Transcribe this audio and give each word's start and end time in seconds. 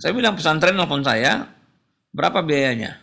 Saya 0.00 0.16
bilang 0.16 0.32
pesantren 0.32 0.72
nelfon 0.72 1.04
saya, 1.04 1.44
berapa 2.10 2.40
biayanya? 2.40 2.96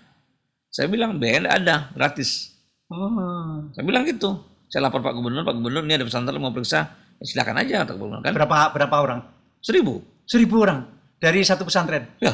Saya 0.74 0.90
bilang 0.90 1.21
biaya 1.21 1.46
ada, 1.46 1.93
gratis. 1.93 2.58
Oh. 2.89 3.70
Saya 3.71 3.85
bilang 3.85 4.01
gitu. 4.09 4.33
Saya 4.67 4.89
lapor 4.89 5.05
Pak 5.05 5.13
Gubernur, 5.13 5.46
Pak 5.46 5.55
Gubernur 5.62 5.86
ini 5.86 5.94
ada 5.96 6.04
pesantren 6.04 6.41
mau 6.41 6.49
periksa, 6.49 6.89
ya 7.21 7.23
silakan 7.23 7.62
aja 7.62 7.86
kata 7.86 7.94
Gubernur 7.96 8.25
kan. 8.25 8.33
Berapa 8.33 8.73
berapa 8.73 8.96
orang? 8.97 9.20
Seribu. 9.62 10.02
Seribu 10.25 10.65
orang 10.65 10.89
dari 11.21 11.46
satu 11.46 11.63
pesantren. 11.63 12.10
Ya, 12.18 12.33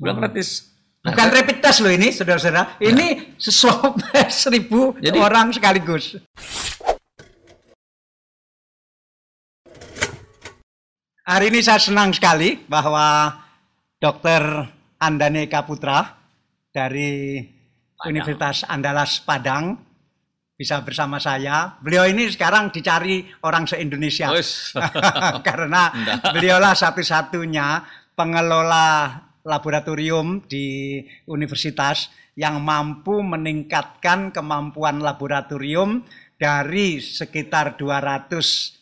bilang 0.00 0.18
gratis. 0.18 0.72
Nah, 1.04 1.14
Bukan 1.14 1.28
saya- 1.30 1.36
rapid 1.38 1.56
test 1.62 1.78
loh 1.84 1.92
ini, 1.92 2.08
saudara-saudara. 2.10 2.80
Ini 2.82 3.06
swab 3.38 3.94
test 4.10 4.40
seribu 4.48 4.96
Jadi- 4.98 5.20
orang 5.20 5.52
sekaligus. 5.52 6.16
Hari 11.28 11.52
ini 11.52 11.60
saya 11.60 11.76
senang 11.76 12.08
sekali 12.16 12.56
bahwa 12.64 13.36
Dr. 13.98 14.42
Andane 15.02 15.50
Kaputra 15.50 16.06
dari 16.70 17.42
Universitas 18.06 18.62
Andalas 18.62 19.18
Padang 19.26 19.74
bisa 20.54 20.82
bersama 20.86 21.18
saya. 21.18 21.74
Beliau 21.82 22.06
ini 22.06 22.30
sekarang 22.30 22.70
dicari 22.70 23.26
orang 23.42 23.66
se-Indonesia. 23.66 24.30
Karena 25.46 25.90
Enggak. 25.90 26.30
beliaulah 26.30 26.74
satu-satunya 26.78 27.82
pengelola 28.14 29.18
laboratorium 29.42 30.46
di 30.46 30.98
universitas 31.26 32.10
yang 32.38 32.62
mampu 32.62 33.18
meningkatkan 33.18 34.30
kemampuan 34.30 35.02
laboratorium 35.02 36.06
dari 36.38 37.02
sekitar 37.02 37.74
200 37.74 38.30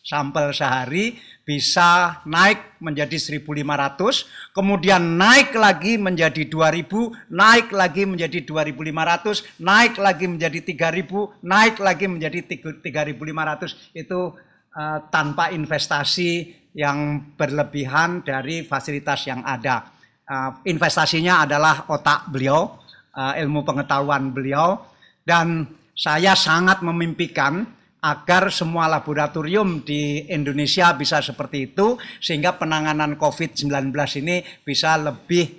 sampel 0.05 0.53
sehari 0.53 1.17
bisa 1.47 2.19
naik 2.27 2.75
menjadi 2.83 3.15
1.500, 3.15 4.51
kemudian 4.51 4.99
naik 5.15 5.55
lagi 5.55 5.95
menjadi 5.95 6.43
2.000, 6.43 7.31
naik 7.31 7.71
lagi 7.71 8.03
menjadi 8.03 8.43
2.500, 8.43 9.63
naik 9.63 9.95
lagi 9.95 10.27
menjadi 10.27 10.59
3.000, 10.59 11.47
naik 11.47 11.79
lagi 11.79 12.05
menjadi 12.11 12.39
3.500. 12.51 13.95
Itu 13.95 14.35
eh, 14.75 14.99
tanpa 15.07 15.55
investasi 15.55 16.51
yang 16.75 17.31
berlebihan 17.39 18.27
dari 18.27 18.67
fasilitas 18.67 19.23
yang 19.31 19.39
ada. 19.47 19.87
Eh, 20.27 20.51
investasinya 20.67 21.47
adalah 21.47 21.87
otak 21.87 22.27
beliau, 22.27 22.75
eh, 23.15 23.39
ilmu 23.39 23.63
pengetahuan 23.63 24.35
beliau, 24.35 24.83
dan 25.23 25.63
saya 25.95 26.35
sangat 26.35 26.83
memimpikan 26.83 27.76
agar 28.01 28.53
semua 28.53 28.85
laboratorium 28.85 29.81
di 29.81 30.29
Indonesia 30.29 30.93
bisa 30.93 31.17
seperti 31.19 31.73
itu, 31.73 31.97
sehingga 32.21 32.53
penanganan 32.55 33.17
COVID-19 33.17 33.89
ini 34.21 34.45
bisa 34.61 34.95
lebih 35.01 35.49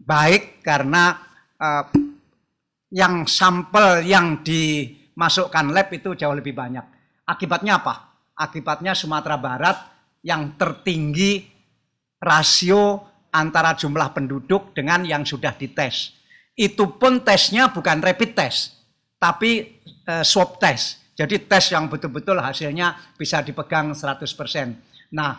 baik 0.00 0.64
karena 0.64 1.20
eh, 1.60 1.84
yang 2.92 3.24
sampel 3.24 4.04
yang 4.04 4.44
dimasukkan 4.44 5.72
lab 5.72 5.88
itu 5.92 6.16
jauh 6.16 6.36
lebih 6.36 6.52
banyak. 6.52 6.84
Akibatnya 7.28 7.80
apa? 7.80 8.20
Akibatnya 8.36 8.92
Sumatera 8.96 9.36
Barat 9.36 9.76
yang 10.24 10.56
tertinggi 10.56 11.44
rasio 12.20 13.12
antara 13.32 13.74
jumlah 13.74 14.12
penduduk 14.12 14.76
dengan 14.76 15.04
yang 15.04 15.24
sudah 15.24 15.56
dites. 15.56 16.14
Itu 16.52 17.00
pun 17.00 17.24
tesnya 17.24 17.72
bukan 17.72 18.04
rapid 18.04 18.30
test, 18.36 18.76
tapi 19.16 19.80
eh, 20.08 20.24
swab 20.24 20.56
test. 20.56 21.01
Jadi 21.12 21.44
tes 21.44 21.64
yang 21.72 21.92
betul-betul 21.92 22.40
hasilnya 22.40 23.14
bisa 23.20 23.44
dipegang 23.44 23.92
100%. 23.92 25.12
Nah, 25.12 25.36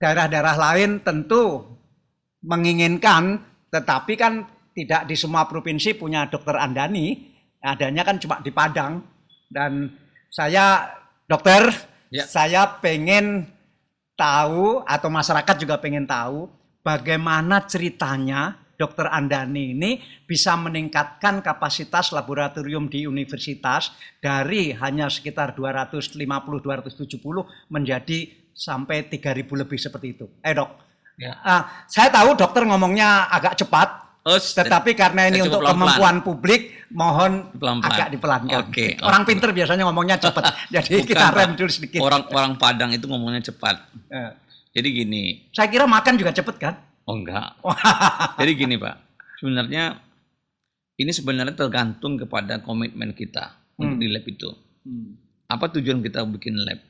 daerah-daerah 0.00 0.56
lain 0.56 1.04
tentu 1.04 1.64
menginginkan, 2.40 3.40
tetapi 3.68 4.12
kan 4.16 4.46
tidak 4.72 5.08
di 5.08 5.16
semua 5.16 5.44
provinsi 5.44 5.96
punya 5.96 6.28
dokter 6.28 6.56
Andani, 6.56 7.12
adanya 7.60 8.04
kan 8.04 8.16
cuma 8.16 8.40
di 8.40 8.52
Padang. 8.52 9.04
Dan 9.48 9.92
saya 10.32 10.92
dokter, 11.28 11.68
Ya. 12.06 12.22
saya 12.22 12.78
pengen 12.78 13.50
tahu 14.14 14.80
atau 14.86 15.08
masyarakat 15.10 15.54
juga 15.58 15.76
pengen 15.82 16.06
tahu 16.06 16.46
bagaimana 16.86 17.66
ceritanya 17.66 18.54
dokter 18.76 19.08
Andani 19.08 19.72
ini 19.72 19.90
bisa 20.22 20.54
meningkatkan 20.54 21.40
kapasitas 21.40 22.12
laboratorium 22.12 22.86
di 22.86 23.04
universitas 23.04 23.90
dari 24.16 24.70
hanya 24.72 25.08
sekitar 25.08 25.52
250-270 25.52 27.20
menjadi 27.68 28.18
sampai 28.52 29.04
3000 29.04 29.20
lebih 29.56 29.76
seperti 29.76 30.06
itu. 30.12 30.26
Eh 30.40 30.52
dok, 30.52 30.70
Ya. 31.16 31.32
Ah, 31.40 31.88
saya 31.88 32.12
tahu 32.12 32.36
dokter 32.36 32.60
ngomongnya 32.62 33.24
agak 33.26 33.56
cepat, 33.56 34.04
Oh, 34.20 34.36
tetapi 34.36 34.92
karena 34.92 35.30
ini 35.30 35.40
untuk 35.40 35.62
coba 35.62 35.72
pelan-pelan. 35.72 35.80
kemampuan 35.96 36.16
publik, 36.20 36.62
mohon 36.90 37.32
Pelan-pelan. 37.54 37.88
agak 37.88 38.08
dipelankan. 38.12 38.58
Oke, 38.60 38.86
Orang 39.00 39.22
pinter 39.24 39.48
biasanya 39.48 39.88
ngomongnya 39.88 40.20
cepat, 40.20 40.44
jadi 40.76 40.92
Bukan, 40.92 41.08
kita 41.08 41.26
rem 41.32 41.50
dulu 41.56 41.70
sedikit. 41.72 42.00
Orang 42.02 42.28
orang 42.28 42.52
Padang 42.58 42.92
itu 42.92 43.06
ngomongnya 43.06 43.40
cepat. 43.40 43.80
Eh, 44.12 44.30
Jadi 44.76 44.88
gini, 44.92 45.24
saya 45.48 45.72
kira 45.72 45.88
makan 45.88 46.20
juga 46.20 46.36
cepet 46.36 46.56
kan? 46.60 46.74
Oh 47.06 47.16
enggak. 47.16 47.56
Jadi 48.38 48.50
gini 48.54 48.76
Pak, 48.76 48.96
sebenarnya 49.38 49.98
ini 50.96 51.10
sebenarnya 51.12 51.54
tergantung 51.54 52.16
kepada 52.16 52.60
komitmen 52.60 53.12
kita 53.12 53.52
untuk 53.76 53.96
Hmm. 53.96 54.02
di 54.02 54.08
lab 54.08 54.24
itu. 54.24 54.50
Apa 55.46 55.68
tujuan 55.76 56.00
kita 56.00 56.24
bikin 56.26 56.56
lab? 56.56 56.80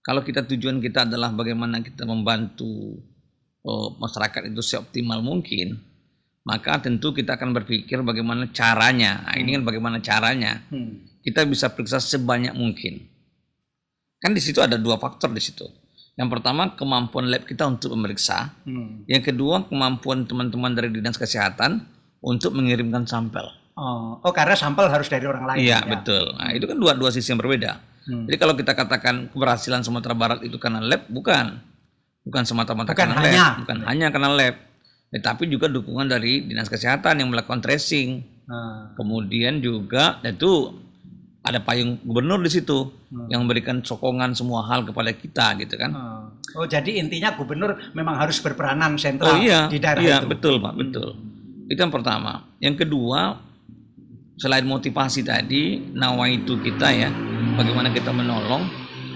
Kalau 0.00 0.24
kita 0.24 0.40
tujuan 0.46 0.80
kita 0.80 1.04
adalah 1.04 1.28
bagaimana 1.30 1.84
kita 1.84 2.08
membantu 2.08 2.96
oh, 3.60 3.92
masyarakat 4.00 4.48
itu 4.48 4.62
seoptimal 4.64 5.20
mungkin, 5.20 5.76
maka 6.48 6.80
tentu 6.80 7.12
kita 7.12 7.36
akan 7.36 7.52
berpikir 7.52 8.00
bagaimana 8.00 8.48
caranya. 8.48 9.20
Nah, 9.28 9.36
ini 9.36 9.52
kan 9.52 9.68
bagaimana 9.68 10.00
caranya 10.00 10.64
Hmm. 10.72 11.04
kita 11.20 11.44
bisa 11.44 11.68
periksa 11.68 12.00
sebanyak 12.00 12.56
mungkin. 12.56 13.04
Kan 14.18 14.32
di 14.32 14.40
situ 14.40 14.64
ada 14.64 14.80
dua 14.80 14.96
faktor 14.96 15.30
di 15.30 15.42
situ. 15.44 15.68
Yang 16.18 16.28
pertama 16.34 16.74
kemampuan 16.74 17.30
lab 17.30 17.46
kita 17.46 17.62
untuk 17.70 17.94
memeriksa, 17.94 18.50
Hmm. 18.66 19.06
yang 19.06 19.22
kedua 19.22 19.70
kemampuan 19.70 20.26
teman-teman 20.26 20.74
dari 20.74 20.90
dinas 20.90 21.14
kesehatan 21.14 21.86
untuk 22.18 22.58
mengirimkan 22.58 23.06
sampel. 23.06 23.46
Oh, 23.78 24.18
oh, 24.18 24.32
karena 24.34 24.58
sampel 24.58 24.90
harus 24.90 25.06
dari 25.06 25.22
orang 25.22 25.46
lain. 25.46 25.58
Iya 25.62 25.78
ya. 25.78 25.86
betul. 25.86 26.34
Nah 26.34 26.50
itu 26.50 26.66
kan 26.66 26.74
dua 26.74 26.98
dua 26.98 27.14
sisi 27.14 27.30
yang 27.30 27.38
berbeda. 27.38 27.78
Hmm. 28.10 28.26
Jadi 28.26 28.36
kalau 28.36 28.58
kita 28.58 28.74
katakan 28.74 29.30
keberhasilan 29.30 29.86
Sumatera 29.86 30.18
Barat 30.18 30.42
itu 30.42 30.58
karena 30.58 30.82
lab, 30.82 31.06
bukan, 31.06 31.62
bukan 32.26 32.42
semata-mata 32.42 32.98
karena 32.98 33.14
hanya. 33.22 33.30
lab, 33.30 33.62
bukan 33.62 33.78
hanya 33.86 34.06
karena 34.10 34.28
lab, 34.34 34.56
tetapi 35.14 35.46
juga 35.46 35.70
dukungan 35.70 36.10
dari 36.10 36.42
dinas 36.42 36.66
kesehatan 36.66 37.22
yang 37.22 37.30
melakukan 37.30 37.62
tracing. 37.62 38.26
Nah, 38.48 38.96
Kemudian 38.98 39.62
juga 39.62 40.18
itu 40.26 40.74
ada 41.42 41.62
payung 41.62 42.02
gubernur 42.02 42.42
di 42.42 42.50
situ 42.50 42.92
yang 43.30 43.46
memberikan 43.46 43.80
sokongan 43.80 44.34
semua 44.34 44.66
hal 44.68 44.84
kepada 44.84 45.14
kita 45.14 45.54
gitu 45.62 45.78
kan. 45.78 45.92
oh. 45.94 46.24
Oh, 46.56 46.64
jadi 46.64 46.96
intinya 46.96 47.36
gubernur 47.36 47.76
memang 47.92 48.16
harus 48.16 48.40
berperanan 48.40 48.96
sentral 48.96 49.36
Oh 49.36 49.36
iya, 49.36 49.68
di 49.68 49.76
daerah 49.76 50.00
iya 50.00 50.16
itu. 50.24 50.32
betul 50.32 50.56
pak, 50.56 50.72
betul. 50.80 51.12
Itu 51.68 51.76
yang 51.76 51.92
pertama. 51.92 52.48
Yang 52.56 52.88
kedua, 52.88 53.36
selain 54.40 54.64
motivasi 54.64 55.28
tadi, 55.28 55.92
nawaitu 55.92 56.56
kita 56.64 56.88
ya, 56.88 57.12
bagaimana 57.52 57.92
kita 57.92 58.16
menolong, 58.16 58.64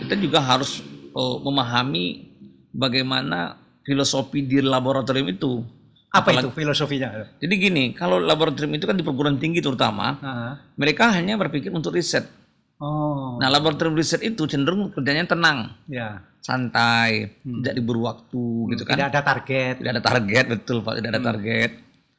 kita 0.04 0.20
juga 0.20 0.44
harus 0.44 0.84
oh, 1.16 1.40
memahami 1.40 2.28
bagaimana 2.68 3.56
filosofi 3.80 4.44
di 4.44 4.60
laboratorium 4.60 5.32
itu. 5.32 5.64
Apa 6.12 6.28
Apalagi- 6.28 6.44
itu 6.44 6.52
filosofinya? 6.52 7.08
Jadi 7.40 7.54
gini, 7.56 7.84
kalau 7.92 8.20
laboratorium 8.20 8.76
itu 8.76 8.84
kan 8.84 8.92
di 8.92 9.00
perguruan 9.00 9.40
tinggi 9.40 9.64
terutama, 9.64 10.20
Ah. 10.20 10.52
mereka 10.76 11.08
hanya 11.08 11.40
berpikir 11.40 11.72
untuk 11.72 11.96
riset. 11.96 12.28
Oh, 12.76 13.40
Nah, 13.40 13.48
laboratorium 13.48 13.96
riset 13.96 14.20
itu 14.20 14.44
cenderung 14.44 14.92
kerjanya 14.92 15.24
tenang, 15.24 15.72
ya. 15.86 16.20
santai, 16.42 17.32
tidak 17.40 17.72
diburu 17.72 18.04
waktu 18.04 18.44
gitu 18.70 18.82
kan. 18.84 18.98
Tidak 18.98 19.08
ada 19.08 19.22
target. 19.22 19.74
Tidak 19.80 19.92
ada 19.94 20.02
target, 20.02 20.44
betul 20.50 20.82
Pak, 20.82 21.00
tidak 21.00 21.10
ada 21.14 21.22
target. 21.24 21.70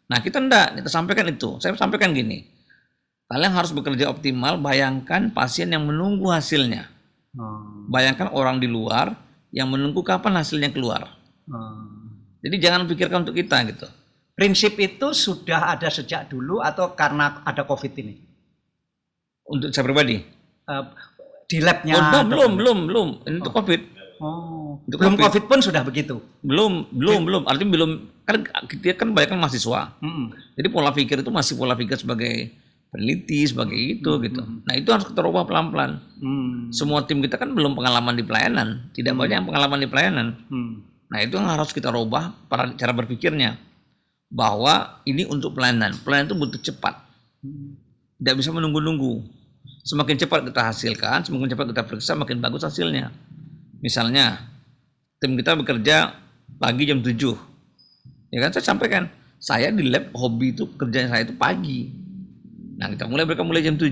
Nah, 0.09 0.19
kita 0.19 0.37
enggak, 0.39 0.67
kita 0.79 0.89
sampaikan 0.89 1.27
itu. 1.27 1.49
Saya 1.59 1.75
sampaikan 1.75 2.15
gini. 2.15 2.49
Kalian 3.25 3.53
harus 3.53 3.71
bekerja 3.71 4.07
optimal, 4.07 4.57
bayangkan 4.57 5.29
pasien 5.29 5.69
yang 5.69 5.85
menunggu 5.85 6.33
hasilnya. 6.33 6.89
Oh, 7.35 7.85
Bayangkan 7.85 8.31
orang 8.31 8.57
di 8.57 8.65
luar 8.65 9.13
yang 9.49 9.69
menunggu 9.69 10.01
kapan 10.01 10.33
hasilnya 10.35 10.71
keluar. 10.71 11.13
oh. 11.45 11.92
Jadi 12.43 12.55
jangan 12.59 12.83
pikirkan 12.85 13.23
untuk 13.23 13.39
kita 13.39 13.63
gitu. 13.71 13.87
Prinsip 14.35 14.75
itu 14.81 15.15
sudah 15.15 15.77
ada 15.77 15.87
sejak 15.87 16.27
dulu 16.27 16.59
atau 16.59 16.91
karena 16.91 17.39
ada 17.47 17.63
COVID 17.63 17.93
ini? 18.03 18.19
Untuk 19.47 19.71
saya 19.71 19.87
pribadi. 19.87 20.19
Eh, 20.67 20.83
di 21.47 21.57
labnya? 21.63 21.95
Oh, 21.95 22.03
belum, 22.03 22.25
belum, 22.27 22.51
belum, 22.59 22.77
belum. 22.89 23.07
Ini 23.23 23.35
Untuk 23.39 23.53
COVID. 23.55 23.81
Oh, 24.19 24.81
Untuk 24.83 24.97
belum 24.99 25.15
COVID. 25.15 25.23
COVID 25.29 25.43
pun 25.47 25.59
sudah 25.63 25.81
begitu. 25.87 26.19
Belum, 26.43 26.89
belum, 26.91 27.23
belum. 27.23 27.43
Artinya 27.47 27.71
belum. 27.79 27.91
Kan 28.27 28.35
kita 28.67 28.99
kan 28.99 29.15
banyak 29.15 29.29
kan 29.31 29.39
mahasiswa. 29.39 29.95
Mm-mm. 30.03 30.35
Jadi 30.59 30.67
pola 30.67 30.91
pikir 30.91 31.23
itu 31.23 31.31
masih 31.31 31.55
pola 31.55 31.77
pikir 31.77 31.95
sebagai 31.95 32.51
peneliti, 32.93 33.41
sebagai 33.49 33.73
itu 33.73 34.11
gitu. 34.21 34.41
Nah 34.69 34.73
itu 34.77 34.89
harus 34.93 35.09
kita 35.09 35.25
rubah 35.25 35.49
pelan-pelan. 35.49 35.97
Hmm. 36.21 36.69
Semua 36.69 37.01
tim 37.09 37.25
kita 37.25 37.41
kan 37.41 37.49
belum 37.49 37.73
pengalaman 37.73 38.13
di 38.13 38.21
pelayanan, 38.21 38.93
tidak 38.93 39.17
banyak 39.17 39.41
yang 39.41 39.47
pengalaman 39.49 39.79
di 39.81 39.89
pelayanan. 39.89 40.27
Hmm. 40.45 40.92
Nah 41.13 41.21
itu 41.21 41.37
yang 41.37 41.45
harus 41.45 41.69
kita 41.69 41.93
rubah 41.93 42.33
para 42.49 42.73
cara 42.73 42.89
berpikirnya 42.89 43.61
bahwa 44.33 44.97
ini 45.05 45.29
untuk 45.29 45.53
pelayanan. 45.53 45.93
Pelayanan 46.01 46.33
itu 46.33 46.37
butuh 46.41 46.57
cepat, 46.57 46.97
tidak 48.17 48.35
bisa 48.41 48.49
menunggu-nunggu. 48.49 49.21
Semakin 49.85 50.17
cepat 50.17 50.49
kita 50.49 50.61
hasilkan, 50.73 51.21
semakin 51.21 51.53
cepat 51.53 51.65
kita 51.69 51.83
periksa, 51.85 52.17
makin 52.17 52.41
bagus 52.41 52.65
hasilnya. 52.65 53.13
Misalnya, 53.77 54.41
tim 55.21 55.37
kita 55.37 55.53
bekerja 55.53 56.17
pagi 56.57 56.89
jam 56.89 57.05
7. 57.05 57.13
Ya 58.33 58.39
kan 58.41 58.49
saya 58.49 58.65
sampaikan, 58.65 59.05
saya 59.37 59.69
di 59.69 59.85
lab 59.85 60.09
hobi 60.17 60.57
itu 60.57 60.65
kerjanya 60.79 61.13
saya 61.13 61.29
itu 61.29 61.37
pagi. 61.37 61.93
Nah 62.79 62.89
kita 62.89 63.05
mulai 63.05 63.29
mereka 63.29 63.45
mulai 63.45 63.61
jam 63.61 63.77
7. 63.77 63.91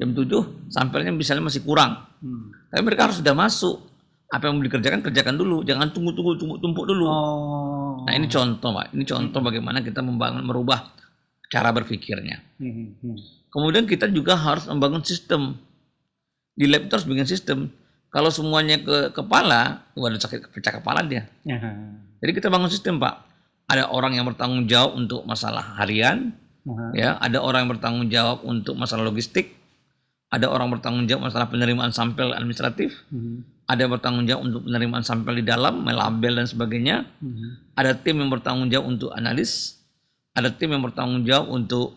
Jam 0.00 0.10
7 0.16 0.72
sampelnya 0.72 1.12
misalnya 1.12 1.44
masih 1.44 1.66
kurang. 1.66 2.08
Hmm. 2.24 2.54
Tapi 2.72 2.80
mereka 2.86 3.10
harus 3.10 3.20
sudah 3.20 3.34
masuk. 3.36 3.84
Apa 4.28 4.52
yang 4.52 4.60
mau 4.60 4.64
dikerjakan 4.64 5.00
kerjakan 5.00 5.40
dulu, 5.40 5.64
jangan 5.64 5.88
tunggu-tunggu 5.88 6.36
tumpuk, 6.36 6.58
tumpuk 6.60 6.84
dulu. 6.84 7.08
Oh. 7.08 8.04
Nah 8.04 8.12
ini 8.12 8.28
contoh 8.28 8.76
Pak, 8.76 8.92
ini 8.92 9.04
contoh 9.08 9.40
bagaimana 9.40 9.80
kita 9.80 10.04
membangun 10.04 10.44
merubah 10.44 10.92
cara 11.48 11.72
berpikirnya. 11.72 12.44
Hmm, 12.60 12.92
hmm. 13.00 13.16
Kemudian 13.48 13.88
kita 13.88 14.04
juga 14.12 14.36
harus 14.36 14.68
membangun 14.68 15.00
sistem. 15.00 15.56
Di 16.52 16.68
lab 16.68 16.86
itu 16.86 16.92
harus 16.92 17.08
bikin 17.08 17.24
sistem. 17.24 17.72
Kalau 18.08 18.28
semuanya 18.28 18.80
ke 18.80 19.12
kepala, 19.12 19.84
waduh 19.96 20.20
sakit 20.20 20.52
pecah 20.52 20.80
kepala 20.80 21.04
dia. 21.04 21.28
Ya. 21.44 21.60
Jadi 22.20 22.30
kita 22.36 22.48
bangun 22.52 22.68
sistem 22.68 23.00
Pak. 23.00 23.24
Ada 23.68 23.92
orang 23.92 24.16
yang 24.16 24.24
bertanggung 24.24 24.64
jawab 24.64 24.96
untuk 24.96 25.28
masalah 25.28 25.76
harian, 25.76 26.32
Aha. 26.64 26.84
ya. 26.96 27.10
Ada 27.20 27.40
orang 27.40 27.68
yang 27.68 27.72
bertanggung 27.76 28.08
jawab 28.08 28.44
untuk 28.48 28.76
masalah 28.80 29.04
logistik. 29.04 29.56
Ada 30.28 30.48
orang 30.48 30.72
bertanggung 30.72 31.04
jawab 31.08 31.28
masalah 31.28 31.48
penerimaan 31.48 31.92
sampel 31.92 32.32
administratif. 32.32 32.96
Hmm, 33.12 33.44
Ada 33.68 33.84
yang 33.84 33.92
bertanggung 34.00 34.24
jawab 34.24 34.42
untuk 34.48 34.60
penerimaan 34.64 35.04
sampel 35.04 35.38
di 35.38 35.44
dalam, 35.44 35.84
melabel 35.84 36.40
dan 36.40 36.48
sebagainya. 36.48 37.04
hmm. 37.20 37.76
Ada 37.76 37.92
tim 38.00 38.16
yang 38.16 38.32
bertanggung 38.32 38.72
jawab 38.72 38.86
untuk 38.88 39.12
analis. 39.12 39.76
Ada 40.32 40.48
tim 40.56 40.72
yang 40.72 40.80
bertanggung 40.80 41.22
jawab 41.28 41.52
untuk 41.52 41.92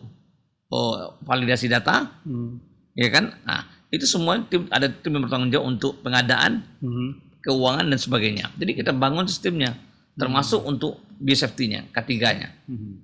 oh, 0.72 1.16
validasi 1.24 1.72
data. 1.72 2.08
Hmm, 2.28 2.60
ya 2.96 3.08
kan? 3.12 3.32
Nah, 3.44 3.68
itu 3.92 4.08
semua 4.08 4.40
tim 4.48 4.64
ada 4.72 4.88
tim 4.88 5.12
yang 5.12 5.24
bertanggung 5.28 5.52
jawab 5.52 5.66
untuk 5.68 5.92
pengadaan, 6.00 6.64
hmm. 6.80 7.40
keuangan 7.44 7.88
dan 7.88 7.98
sebagainya. 8.00 8.52
Jadi 8.56 8.72
kita 8.76 8.92
bangun 8.96 9.28
sistemnya, 9.28 9.76
termasuk 10.16 10.64
untuk 10.64 11.00
biosafety-nya, 11.20 11.92
ketiganya. 11.92 12.56
Hmm. 12.64 13.00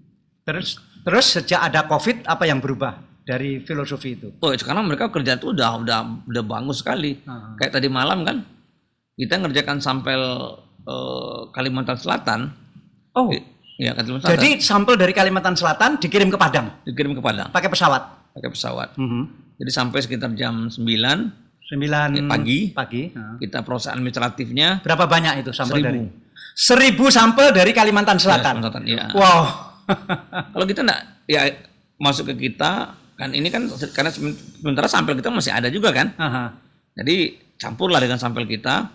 Terus 0.49 0.81
terus 1.05 1.27
sejak 1.29 1.61
ada 1.61 1.85
Covid 1.85 2.25
apa 2.25 2.49
yang 2.49 2.61
berubah 2.61 3.05
dari 3.29 3.61
filosofi 3.61 4.17
itu? 4.17 4.33
Oh, 4.41 4.51
sekarang 4.57 4.89
mereka 4.89 5.13
kerja 5.13 5.37
itu 5.37 5.53
udah 5.53 5.85
udah 5.85 5.99
udah 6.25 6.43
bagus 6.49 6.81
sekali. 6.81 7.21
Ah. 7.29 7.53
Kayak 7.61 7.77
tadi 7.77 7.89
malam 7.93 8.25
kan, 8.25 8.41
kita 9.19 9.35
ngerjakan 9.37 9.79
sampel 9.79 10.21
eh, 10.81 11.41
Kalimantan 11.51 11.99
Selatan. 11.99 12.41
Oh, 13.13 13.29
Ya, 13.77 13.95
Kalimantan 13.95 14.27
Selatan. 14.27 14.39
jadi 14.39 14.51
sampel 14.59 14.95
dari 14.95 15.13
Kalimantan 15.13 15.55
Selatan 15.55 15.99
dikirim 15.99 16.27
ke 16.29 16.35
Padang 16.35 16.83
dikirim 16.83 17.13
ke 17.13 17.21
Padang 17.21 17.47
pakai 17.49 17.67
pesawat. 17.67 18.03
pakai 18.33 18.49
pesawat. 18.49 18.95
Hmm. 18.95 19.27
Jadi 19.55 19.71
sampai 19.71 19.99
sekitar 19.99 20.31
jam 20.33 20.67
9 20.67 20.79
Sembilan 21.69 22.09
Ya, 22.11 22.23
pagi. 22.25 22.73
Pagi. 22.73 23.03
Ah. 23.13 23.37
kita 23.37 23.61
proses 23.61 23.93
administratifnya 23.93 24.81
Berapa 24.81 25.05
banyak 25.05 25.43
itu 25.43 25.53
sampel 25.53 25.79
Seribu. 25.79 25.87
dari? 25.87 26.01
Seribu 26.55 27.05
sampel 27.09 27.53
dari 27.53 27.71
Kalimantan 27.71 28.17
Selatan. 28.17 28.59
Selatan. 28.59 28.83
Ya. 28.83 29.13
Wow. 29.13 29.43
Kalau 30.53 30.65
kita 30.65 30.81
enggak 30.81 31.01
ya 31.27 31.47
masuk 31.97 32.33
ke 32.33 32.51
kita 32.51 32.95
kan 33.15 33.31
ini 33.31 33.47
kan 33.47 33.67
karena 33.93 34.11
sementara 34.11 34.87
sampel 34.87 35.15
kita 35.15 35.29
masih 35.29 35.53
ada 35.53 35.69
juga 35.69 35.93
kan. 35.93 36.15
Aha. 36.17 36.45
Jadi 36.95 37.17
campurlah 37.55 37.99
dengan 37.99 38.17
sampel 38.17 38.43
kita. 38.43 38.91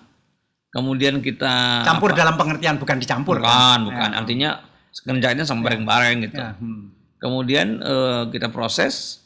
Kemudian 0.74 1.22
kita 1.22 1.86
Campur 1.86 2.12
apa? 2.12 2.25
dalam 2.25 2.36
pengertian 2.36 2.81
bukan 2.81 2.98
dicampur. 2.98 3.38
bukan, 3.38 3.46
kan? 3.46 3.80
bukan. 3.86 4.10
Ya. 4.10 4.18
Artinya 4.18 4.50
kerjanya 4.92 5.44
sama 5.46 5.70
bareng-bareng 5.70 6.25
gitu. 6.25 6.42
Ya, 6.42 6.58
hmm. 6.58 6.84
Kemudian 7.22 7.78
eh, 7.80 8.22
kita 8.34 8.50
proses. 8.50 9.22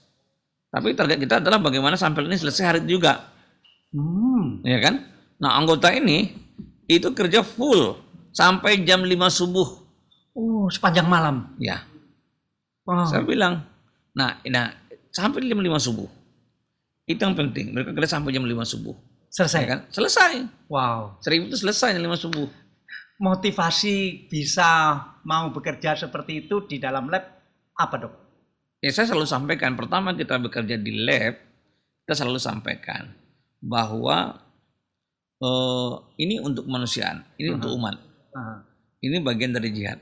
Tapi 0.68 0.92
target 0.92 1.18
kita 1.18 1.40
adalah 1.40 1.64
bagaimana 1.64 1.96
sampel 1.96 2.28
ini 2.28 2.36
selesai 2.36 2.64
hari 2.68 2.80
itu 2.84 3.00
juga, 3.00 3.32
Hmm. 3.96 4.60
ya 4.68 4.84
kan? 4.84 5.00
Nah, 5.40 5.56
anggota 5.56 5.88
ini 5.90 6.36
itu 6.86 7.08
kerja 7.16 7.40
full 7.40 7.96
sampai 8.36 8.84
jam 8.84 9.00
5 9.02 9.32
subuh. 9.32 9.80
Oh, 10.36 10.68
sepanjang 10.68 11.08
malam. 11.08 11.56
Ya, 11.58 11.88
Wow. 12.84 13.08
saya 13.08 13.24
bilang. 13.24 13.64
Nah, 14.12 14.44
nah 14.44 14.76
sampai 15.10 15.48
jam 15.48 15.58
5 15.58 15.80
subuh. 15.80 16.12
Itu 17.08 17.24
yang 17.24 17.34
penting. 17.34 17.72
Mereka 17.72 17.96
kerja 17.96 18.20
sampai 18.20 18.36
jam 18.36 18.44
5 18.44 18.68
subuh. 18.68 18.94
Selesai. 19.30 19.62
Ya 19.64 19.68
kan? 19.68 19.80
Selesai. 19.92 20.34
Wow. 20.72 21.20
Seribu 21.22 21.52
itu 21.52 21.58
selesai 21.60 21.96
5 21.96 22.24
subuh. 22.24 22.48
Motivasi 23.18 24.30
bisa 24.30 24.94
mau 25.26 25.50
bekerja 25.50 25.98
seperti 25.98 26.46
itu 26.46 26.64
di 26.70 26.78
dalam 26.78 27.10
lab 27.10 27.26
apa 27.78 27.96
dok? 27.98 28.14
Ya 28.78 28.94
saya 28.94 29.10
selalu 29.10 29.26
sampaikan, 29.26 29.74
pertama 29.74 30.14
kita 30.14 30.38
bekerja 30.38 30.78
di 30.78 31.02
lab, 31.02 31.34
kita 32.06 32.14
selalu 32.14 32.38
sampaikan 32.38 33.10
bahwa 33.58 34.38
eh, 35.42 35.94
ini 36.22 36.38
untuk 36.38 36.70
kemanusiaan, 36.70 37.26
ini 37.42 37.58
untuk 37.58 37.74
umat, 37.74 37.98
Aha. 38.38 38.62
ini 39.02 39.18
bagian 39.18 39.50
dari 39.50 39.74
jihad. 39.74 39.98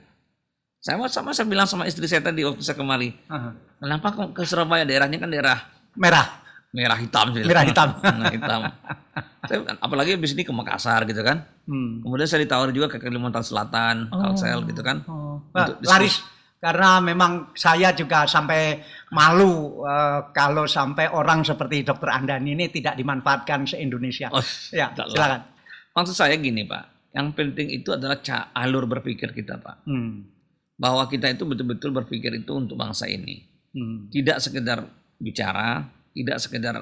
Saya 0.83 0.99
sama 1.07 1.31
saya 1.31 1.47
bilang 1.47 1.65
sama 1.65 1.87
istri 1.87 2.03
saya 2.03 2.19
tadi 2.19 2.43
waktu 2.43 2.59
saya 2.59 2.75
kemari, 2.75 3.15
Aha. 3.31 3.79
kenapa 3.79 4.11
kok 4.11 4.35
ke 4.35 4.43
Surabaya 4.43 4.83
daerahnya 4.83 5.23
kan 5.23 5.31
daerah 5.31 5.75
Merah. 5.95 6.44
Merah 6.75 6.99
hitam, 6.99 7.31
saya 7.31 7.47
Merah 7.47 7.63
hitam. 7.63 7.89
Merah 8.03 8.33
hitam. 8.35 8.61
Saya, 9.47 9.59
apalagi 9.79 10.19
habis 10.19 10.35
ini 10.35 10.43
ke 10.43 10.51
Makassar 10.51 11.07
gitu 11.07 11.23
kan. 11.23 11.47
Hmm. 11.63 12.03
Kemudian 12.03 12.27
saya 12.27 12.43
ditawari 12.43 12.75
juga 12.75 12.91
ke 12.91 12.99
Kalimantan 12.99 13.47
Selatan, 13.47 14.11
Kalsel 14.11 14.67
gitu 14.67 14.83
kan. 14.83 15.07
Oh. 15.07 15.39
Laris 15.87 16.19
karena 16.65 16.97
memang 16.97 17.53
saya 17.53 17.93
juga 17.93 18.25
sampai 18.25 18.81
malu 19.13 19.85
eh, 19.85 20.19
kalau 20.33 20.65
sampai 20.65 21.13
orang 21.13 21.45
seperti 21.45 21.85
Dokter 21.85 22.09
Andani 22.09 22.57
ini 22.57 22.65
tidak 22.73 22.97
dimanfaatkan 22.97 23.69
se 23.69 23.77
Indonesia. 23.77 24.33
Oh, 24.33 24.41
ya, 24.73 24.89
silakan. 24.97 25.45
Maksud 25.95 26.15
saya 26.17 26.35
gini 26.41 26.65
Pak, 26.65 27.13
yang 27.13 27.31
penting 27.37 27.69
itu 27.69 27.93
adalah 27.93 28.19
alur 28.57 28.89
berpikir 28.89 29.31
kita 29.31 29.61
Pak. 29.61 29.87
Hmm. 29.87 30.35
bahwa 30.75 31.07
kita 31.07 31.31
itu 31.31 31.47
betul-betul 31.47 31.95
berpikir 31.95 32.35
itu 32.35 32.51
untuk 32.51 32.75
bangsa 32.75 33.07
ini. 33.07 33.39
Hmm. 33.71 34.11
Tidak 34.11 34.43
sekedar 34.43 34.83
bicara, 35.15 35.87
tidak 36.15 36.37
sekedar 36.39 36.75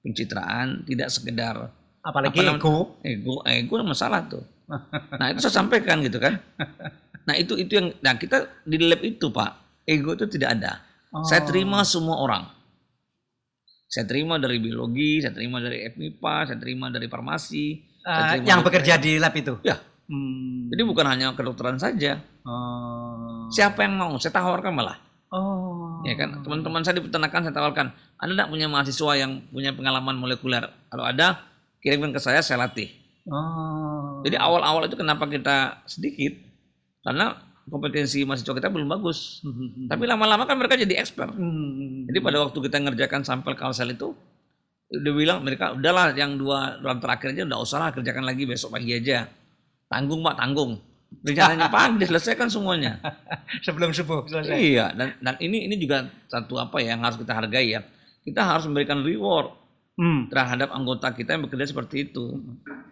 pencitraan, 0.00 0.82
tidak 0.82 1.08
sekedar 1.08 1.68
Apalagi 2.00 2.40
Apa 2.40 2.56
ego. 2.56 2.96
ego, 3.04 3.34
ego 3.44 3.74
masalah 3.84 4.24
tuh. 4.24 4.40
Nah 5.20 5.28
itu 5.28 5.38
saya 5.38 5.54
sampaikan 5.54 6.00
gitu 6.00 6.16
kan. 6.16 6.40
Nah 7.22 7.36
itu 7.36 7.52
itu 7.54 7.68
yang, 7.70 7.92
nah 8.00 8.16
kita 8.16 8.48
di 8.64 8.80
lab 8.80 9.04
itu 9.04 9.28
Pak, 9.28 9.50
ego 9.84 10.16
itu 10.16 10.24
tidak 10.26 10.56
ada. 10.56 10.80
Saya 11.22 11.42
Oh. 11.42 11.46
terima 11.46 11.84
semua 11.84 12.16
orang. 12.16 12.48
Saya 13.84 14.06
terima 14.06 14.38
dari 14.38 14.56
biologi, 14.56 15.18
saya 15.18 15.34
terima 15.34 15.58
dari 15.58 15.82
FMIPA, 15.84 16.34
saya 16.46 16.58
terima 16.58 16.88
dari 16.88 17.04
farmasi. 17.04 17.66
saya 18.00 18.16
Eh, 18.16 18.28
terima 18.32 18.48
yang 18.48 18.58
dari- 18.58 18.66
bekerja 18.72 18.94
di 18.96 19.12
lab 19.18 19.34
itu. 19.34 19.54
Ya, 19.60 19.76
Hmm. 20.06 20.72
jadi 20.72 20.82
bukan 20.82 21.04
hanya 21.04 21.34
kedokteran 21.34 21.76
saja. 21.76 22.16
Oh. 22.46 23.44
Siapa 23.50 23.84
yang 23.84 23.98
mau? 23.98 24.16
Saya 24.16 24.32
tawarkan 24.32 24.72
malah. 24.72 24.96
Oh. 25.28 26.00
Ya 26.00 26.16
kan, 26.16 26.40
teman-teman 26.40 26.80
saya 26.80 26.96
di 26.96 27.04
peternakan 27.04 27.44
saya 27.44 27.52
tawarkan, 27.52 27.92
Anda 28.20 28.32
tidak 28.36 28.48
punya 28.52 28.66
mahasiswa 28.68 29.12
yang 29.16 29.32
punya 29.48 29.72
pengalaman 29.72 30.20
molekuler? 30.20 30.68
Kalau 30.92 31.04
ada, 31.08 31.40
kirimkan 31.80 32.12
ke 32.12 32.20
saya, 32.20 32.44
saya 32.44 32.60
latih. 32.60 32.92
Oh. 33.24 34.20
Jadi 34.20 34.36
awal-awal 34.36 34.84
itu 34.84 34.96
kenapa 35.00 35.24
kita 35.24 35.80
sedikit? 35.88 36.36
Karena 37.00 37.32
kompetensi 37.64 38.20
mahasiswa 38.28 38.52
kita 38.52 38.68
belum 38.68 38.92
bagus. 38.92 39.40
Hmm. 39.40 39.88
Tapi 39.88 40.04
lama-lama 40.04 40.44
kan 40.44 40.60
mereka 40.60 40.76
jadi 40.76 41.00
expert. 41.00 41.32
Hmm. 41.32 42.04
Jadi 42.12 42.18
pada 42.20 42.44
waktu 42.44 42.58
kita 42.60 42.76
ngerjakan 42.84 43.24
sampel 43.24 43.56
kalsel 43.56 43.96
itu, 43.96 44.12
udah 44.90 45.12
bilang 45.14 45.38
mereka 45.46 45.72
udahlah 45.72 46.12
yang 46.12 46.34
dua 46.34 46.82
bulan 46.82 46.98
terakhir 46.98 47.32
aja 47.32 47.46
udah 47.46 47.58
usah 47.62 47.78
lah 47.78 47.90
kerjakan 47.94 48.26
lagi 48.26 48.44
besok 48.44 48.76
pagi 48.76 48.98
aja. 48.98 49.30
Tanggung 49.88 50.20
pak 50.20 50.36
tanggung. 50.36 50.76
Rencananya 51.24 51.70
pagi 51.74 52.04
diselesaikan 52.04 52.50
semuanya. 52.50 52.98
sebelum 53.64 53.94
subuh 53.94 54.26
selesai. 54.26 54.52
Iya, 54.52 54.92
dan 54.92 55.14
dan 55.22 55.34
ini 55.38 55.70
ini 55.70 55.78
juga 55.78 56.10
satu 56.26 56.58
apa 56.58 56.82
ya 56.82 56.98
yang 56.98 57.06
harus 57.06 57.16
kita 57.16 57.32
hargai 57.32 57.78
ya. 57.78 57.80
Kita 58.20 58.44
harus 58.44 58.68
memberikan 58.68 59.00
reward 59.00 59.56
Hmm. 60.00 60.32
terhadap 60.32 60.72
anggota 60.72 61.12
kita 61.12 61.36
yang 61.36 61.44
bekerja 61.44 61.76
seperti 61.76 62.08
itu. 62.08 62.40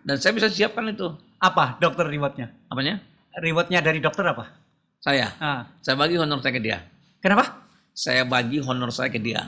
Dan 0.04 0.20
saya 0.20 0.36
bisa 0.36 0.52
siapkan 0.52 0.84
itu. 0.92 1.08
Apa 1.40 1.80
dokter 1.80 2.04
rewardnya? 2.04 2.52
Apanya? 2.68 3.00
Rewardnya 3.32 3.80
dari 3.80 3.96
dokter 3.96 4.28
apa? 4.28 4.52
Saya. 5.00 5.32
Ah. 5.40 5.72
Saya 5.80 5.96
bagi 5.96 6.20
honor 6.20 6.44
saya 6.44 6.52
ke 6.52 6.60
dia. 6.60 6.84
Kenapa? 7.24 7.64
Saya 7.96 8.28
bagi 8.28 8.60
honor 8.60 8.92
saya 8.92 9.08
ke 9.08 9.16
dia. 9.16 9.40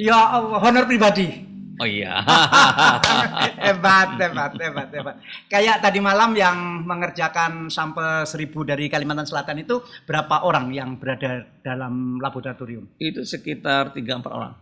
Ya 0.00 0.16
Allah, 0.16 0.56
honor 0.56 0.88
pribadi. 0.88 1.28
Oh 1.76 1.88
iya. 1.88 2.16
hebat, 3.66 4.16
hebat, 4.16 4.52
hebat, 4.56 4.88
hebat. 4.88 5.16
Kayak 5.52 5.84
tadi 5.84 5.98
malam 6.00 6.32
yang 6.32 6.86
mengerjakan 6.86 7.68
sampel 7.68 8.24
seribu 8.24 8.64
dari 8.64 8.88
Kalimantan 8.88 9.28
Selatan 9.28 9.60
itu 9.60 9.84
berapa 10.08 10.48
orang 10.48 10.72
yang 10.72 10.96
berada 10.96 11.44
dalam 11.60 12.16
laboratorium? 12.22 12.88
itu 12.96 13.20
sekitar 13.26 13.92
3 13.92 14.00
4 14.00 14.32
orang. 14.32 14.54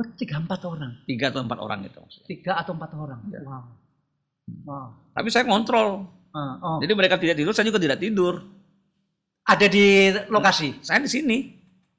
Oh, 0.00 0.06
tiga 0.16 0.40
empat 0.40 0.64
orang. 0.64 1.04
3 1.04 1.28
atau 1.28 1.44
4 1.44 1.60
orang 1.60 1.80
itu. 1.84 1.98
maksudnya. 2.00 2.28
Tiga 2.32 2.52
atau 2.56 2.72
empat 2.72 2.90
orang. 2.96 3.20
Ya. 3.28 3.40
Wow. 3.44 3.62
Wow. 4.64 4.86
Tapi 5.12 5.28
saya 5.28 5.44
kontrol. 5.44 6.08
Ah, 6.32 6.56
oh. 6.64 6.78
Jadi 6.80 6.92
mereka 6.96 7.20
tidak 7.20 7.36
tidur, 7.36 7.52
saya 7.52 7.68
juga 7.68 7.76
tidak 7.76 8.00
tidur. 8.00 8.40
Ada 9.44 9.66
di 9.68 10.08
lokasi. 10.32 10.80
Saya 10.80 11.04
di 11.04 11.10
sini. 11.10 11.38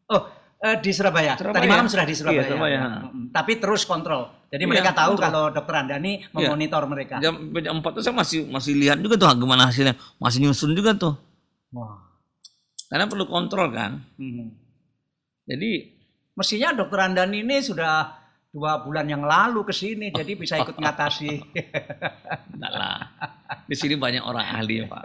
Oh, 0.09 0.25
eh, 0.65 0.81
di 0.81 0.89
Surabaya. 0.89 1.37
Surabaya. 1.37 1.61
Tadi 1.61 1.67
malam 1.69 1.85
sudah 1.85 2.05
di 2.09 2.15
Surabaya. 2.17 2.41
Iya, 2.41 2.49
Surabaya. 2.49 2.79
Mm, 3.05 3.29
Tapi 3.29 3.51
terus 3.61 3.85
kontrol. 3.85 4.33
Jadi 4.49 4.63
Iya, 4.65 4.71
mereka 4.73 4.91
tahu 4.97 5.13
kontrol. 5.13 5.25
kalau 5.29 5.43
dokter 5.53 5.75
Andani 5.77 6.11
memonitor 6.33 6.83
mereka. 6.89 7.15
Jam, 7.21 7.53
jam 7.53 7.75
4 7.77 7.91
tuh 7.93 8.01
saya 8.01 8.15
masih 8.17 8.49
masih 8.49 8.73
lihat 8.73 8.97
juga 8.97 9.15
tuh 9.21 9.29
gimana 9.37 9.69
hasilnya. 9.69 9.93
Masih 10.17 10.41
nyusun 10.41 10.73
juga 10.73 10.97
tuh. 10.97 11.13
Wah. 11.75 12.01
Karena 12.89 13.05
perlu 13.05 13.29
kontrol 13.29 13.69
kan. 13.69 14.01
Hmm. 14.17 14.57
Jadi 15.45 16.00
Mestinya 16.35 16.75
dokter 16.75 16.99
Andani 17.03 17.43
ini 17.43 17.59
sudah 17.59 18.07
dua 18.51 18.83
bulan 18.83 19.07
yang 19.07 19.23
lalu 19.23 19.63
ke 19.63 19.73
sini, 19.75 20.11
jadi 20.11 20.35
bisa 20.35 20.59
ikut 20.59 20.75
ngatasi. 20.75 21.31
enggak 22.55 22.73
lah. 22.75 22.99
Di 23.67 23.75
sini 23.75 23.95
banyak 23.95 24.23
orang 24.23 24.45
ahli 24.59 24.83
ya, 24.83 24.85
Pak. 24.87 25.03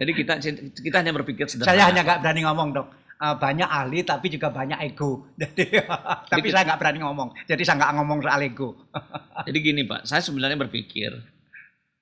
Jadi 0.00 0.10
kita 0.16 0.32
kita 0.80 0.96
hanya 1.04 1.12
berpikir 1.12 1.44
sederhana. 1.44 1.70
saya 1.70 1.82
hanya 1.92 2.00
nggak 2.02 2.18
berani 2.24 2.40
ngomong 2.48 2.68
dok. 2.72 2.88
Eh, 3.20 3.36
banyak 3.36 3.68
ahli 3.68 4.00
tapi 4.00 4.32
juga 4.32 4.48
banyak 4.48 4.80
ego. 4.80 5.28
Jadi, 5.40 5.76
tapi 6.24 6.48
saya 6.48 6.64
nggak 6.64 6.80
berani 6.80 6.98
ngomong. 7.04 7.28
Jadi 7.44 7.62
saya 7.68 7.76
nggak 7.76 7.92
ngomong 8.00 8.18
soal 8.24 8.40
ego. 8.40 8.68
Jadi 9.46 9.58
gini 9.60 9.84
Pak, 9.84 10.08
saya 10.08 10.24
sebenarnya 10.24 10.56
berpikir, 10.56 11.12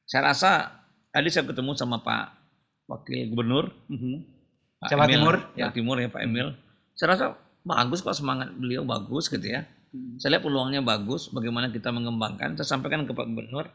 saya 0.07 0.31
rasa 0.31 0.79
tadi 1.11 1.27
saya 1.27 1.51
ketemu 1.51 1.75
sama 1.75 1.99
Pak 2.07 2.27
Wakil 2.87 3.35
Gubernur 3.35 3.67
Pak 4.79 4.95
Jawa 4.95 5.11
Emil, 5.11 5.19
Timur, 5.19 5.37
Jawa 5.59 5.59
ya. 5.59 5.67
Timur 5.75 5.97
ya 5.99 6.09
Pak 6.09 6.23
Emil. 6.23 6.49
Saya 6.95 7.09
rasa 7.19 7.27
bagus 7.65 8.03
kok 8.05 8.17
semangat 8.17 8.53
beliau 8.55 8.83
bagus 8.85 9.31
gitu 9.31 9.45
ya. 9.45 9.67
Saya 10.21 10.37
lihat 10.37 10.45
peluangnya 10.45 10.85
bagus, 10.85 11.33
bagaimana 11.33 11.73
kita 11.73 11.89
mengembangkan. 11.89 12.55
Saya 12.61 12.77
sampaikan 12.77 13.09
ke 13.09 13.17
Pak 13.17 13.25
Gubernur, 13.25 13.73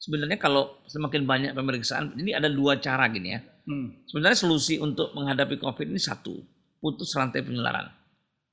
sebenarnya 0.00 0.40
kalau 0.40 0.80
semakin 0.88 1.28
banyak 1.28 1.52
pemeriksaan, 1.52 2.16
ini 2.16 2.32
ada 2.32 2.48
dua 2.48 2.80
cara 2.80 3.04
gini 3.12 3.36
ya. 3.36 3.40
Hmm. 3.68 4.04
Sebenarnya 4.08 4.38
solusi 4.40 4.80
untuk 4.80 5.12
menghadapi 5.12 5.60
COVID 5.60 5.92
ini 5.92 6.00
satu, 6.00 6.32
putus 6.80 7.12
rantai 7.12 7.44
penularan. 7.44 7.92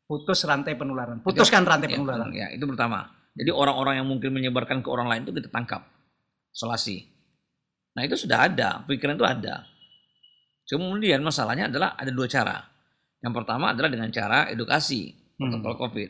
Putus 0.03 0.43
rantai 0.43 0.75
penularan. 0.75 1.23
Putuskan 1.23 1.63
rantai 1.63 1.87
Ya, 1.87 1.95
penularan. 1.95 2.29
Ya, 2.35 2.47
itu 2.51 2.67
pertama. 2.67 3.07
Jadi 3.31 3.47
orang-orang 3.47 4.03
yang 4.03 4.07
mungkin 4.11 4.35
menyebarkan 4.35 4.83
ke 4.83 4.89
orang 4.91 5.07
lain 5.07 5.21
itu 5.23 5.31
kita 5.31 5.47
tangkap, 5.47 5.87
isolasi. 6.51 7.07
Nah 7.95 8.03
itu 8.03 8.19
sudah 8.19 8.51
ada, 8.51 8.83
pikiran 8.83 9.15
itu 9.15 9.23
ada. 9.23 9.63
Kemudian 10.67 11.23
masalahnya 11.23 11.67
adalah 11.71 11.95
ada 11.95 12.11
dua 12.11 12.27
cara. 12.27 12.70
Yang 13.21 13.33
pertama 13.37 13.71
adalah 13.73 13.89
dengan 13.93 14.09
cara 14.09 14.49
edukasi 14.49 15.13
protokol 15.37 15.77
COVID. 15.87 16.09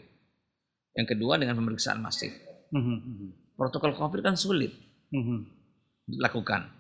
Yang 0.96 1.08
kedua 1.16 1.40
dengan 1.40 1.56
pemeriksaan 1.60 2.00
masif. 2.00 2.32
Hmm. 2.72 3.32
Protokol 3.56 3.96
COVID 3.96 4.20
kan 4.24 4.36
sulit 4.40 4.72
Hmm. 5.12 5.44
dilakukan. 6.08 6.72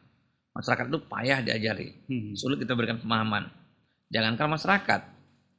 Masyarakat 0.56 0.88
itu 0.88 1.00
payah 1.08 1.40
diajari. 1.44 1.92
Hmm. 2.08 2.32
Sulit 2.36 2.64
kita 2.64 2.76
berikan 2.76 3.00
pemahaman. 3.00 3.48
Jangankan 4.12 4.56
masyarakat, 4.56 5.02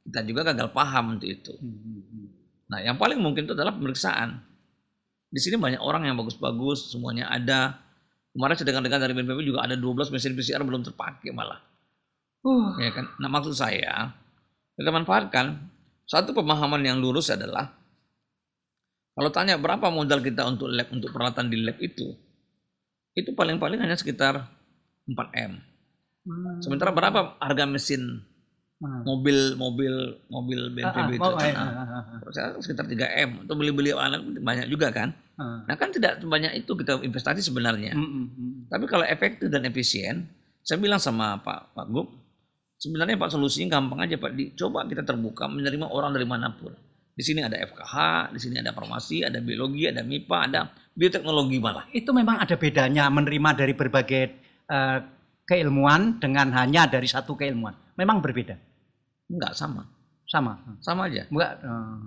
kita 0.09 0.19
juga 0.25 0.41
gagal 0.53 0.69
paham 0.73 1.17
untuk 1.17 1.29
itu. 1.29 1.53
Hmm. 1.57 2.29
Nah, 2.69 2.81
yang 2.81 2.97
paling 2.97 3.21
mungkin 3.21 3.45
itu 3.45 3.53
adalah 3.53 3.73
pemeriksaan. 3.73 4.41
Di 5.33 5.41
sini 5.41 5.57
banyak 5.57 5.81
orang 5.81 6.09
yang 6.09 6.17
bagus-bagus, 6.17 6.93
semuanya 6.93 7.29
ada. 7.29 7.77
Kemarin 8.33 8.53
saya 8.57 8.73
dengar-dengar 8.73 9.01
dari 9.01 9.13
BNPB 9.17 9.39
juga 9.45 9.65
ada 9.65 9.77
12 9.77 10.09
mesin 10.13 10.33
PCR 10.33 10.61
belum 10.65 10.81
terpakai 10.85 11.29
malah. 11.33 11.61
Uh. 12.45 12.73
Ya 12.81 12.89
kan? 12.93 13.09
Nah, 13.21 13.29
maksud 13.29 13.53
saya, 13.53 14.13
kita 14.75 14.89
manfaatkan. 14.89 15.69
Satu 16.03 16.35
pemahaman 16.35 16.83
yang 16.83 16.99
lurus 16.99 17.31
adalah 17.31 17.71
kalau 19.13 19.29
tanya 19.29 19.55
berapa 19.55 19.87
modal 19.87 20.19
kita 20.19 20.43
untuk 20.43 20.67
lab 20.67 20.89
untuk 20.91 21.13
peralatan 21.13 21.47
di 21.47 21.63
lab 21.63 21.79
itu, 21.79 22.11
itu 23.13 23.31
paling-paling 23.31 23.79
hanya 23.79 23.95
sekitar 23.95 24.51
4M. 25.07 25.61
Sementara 26.59 26.91
berapa 26.91 27.39
harga 27.39 27.65
mesin 27.67 28.23
Hmm. 28.83 28.99
mobil 29.07 29.55
mobil 29.55 29.95
mobil 30.27 30.59
BNPB 30.75 31.15
itu? 31.15 31.23
Ah, 31.23 31.39
ah. 31.39 31.39
Nah, 31.39 31.71
Ah, 31.71 31.87
ah, 31.87 32.03
ah. 32.19 32.31
saya 32.35 32.51
sekitar 32.59 32.83
3 32.83 33.07
M 33.15 33.47
atau 33.47 33.55
beli-beli 33.55 33.95
alat 33.95 34.19
banyak 34.43 34.67
juga 34.67 34.91
kan. 34.91 35.15
Ah. 35.39 35.63
Nah 35.63 35.75
kan 35.79 35.87
tidak 35.95 36.19
sebanyak 36.19 36.51
itu 36.51 36.67
kita 36.75 36.99
investasi 36.99 37.39
sebenarnya. 37.39 37.95
Hmm, 37.95 38.03
hmm, 38.03 38.27
hmm. 38.35 38.51
Tapi 38.67 38.85
kalau 38.91 39.07
efektif 39.07 39.47
dan 39.47 39.63
efisien, 39.63 40.27
saya 40.67 40.83
bilang 40.83 40.99
sama 40.99 41.39
Pak 41.39 41.71
Pak 41.71 41.87
Gub, 41.95 42.11
sebenarnya 42.83 43.15
Pak 43.15 43.31
solusinya 43.31 43.79
gampang 43.79 44.03
aja 44.03 44.19
Pak. 44.19 44.35
Dicoba 44.35 44.83
kita 44.83 45.07
terbuka 45.07 45.47
menerima 45.47 45.87
orang 45.87 46.11
dari 46.11 46.27
mana 46.27 46.51
pun. 46.51 46.75
Di 47.13 47.23
sini 47.23 47.39
ada 47.45 47.55
FKH, 47.55 47.95
di 48.35 48.39
sini 48.41 48.59
ada 48.59 48.73
farmasi, 48.75 49.23
ada 49.23 49.39
biologi, 49.39 49.85
ada 49.87 50.01
MIPA, 50.03 50.37
ada 50.51 50.59
bioteknologi 50.91 51.61
malah. 51.61 51.85
Itu 51.93 52.11
memang 52.11 52.41
ada 52.41 52.57
bedanya 52.57 53.07
menerima 53.07 53.49
dari 53.55 53.73
berbagai 53.77 54.23
eh, 54.67 54.99
keilmuan 55.47 56.17
dengan 56.19 56.51
hanya 56.57 56.89
dari 56.89 57.05
satu 57.07 57.37
keilmuan. 57.37 57.77
Memang 57.95 58.19
berbeda. 58.19 58.57
Enggak 59.29 59.53
sama, 59.55 59.85
Sama. 60.27 60.57
sama 60.81 61.07
aja. 61.07 61.29
Enggak. 61.29 61.61
eh, 61.63 62.01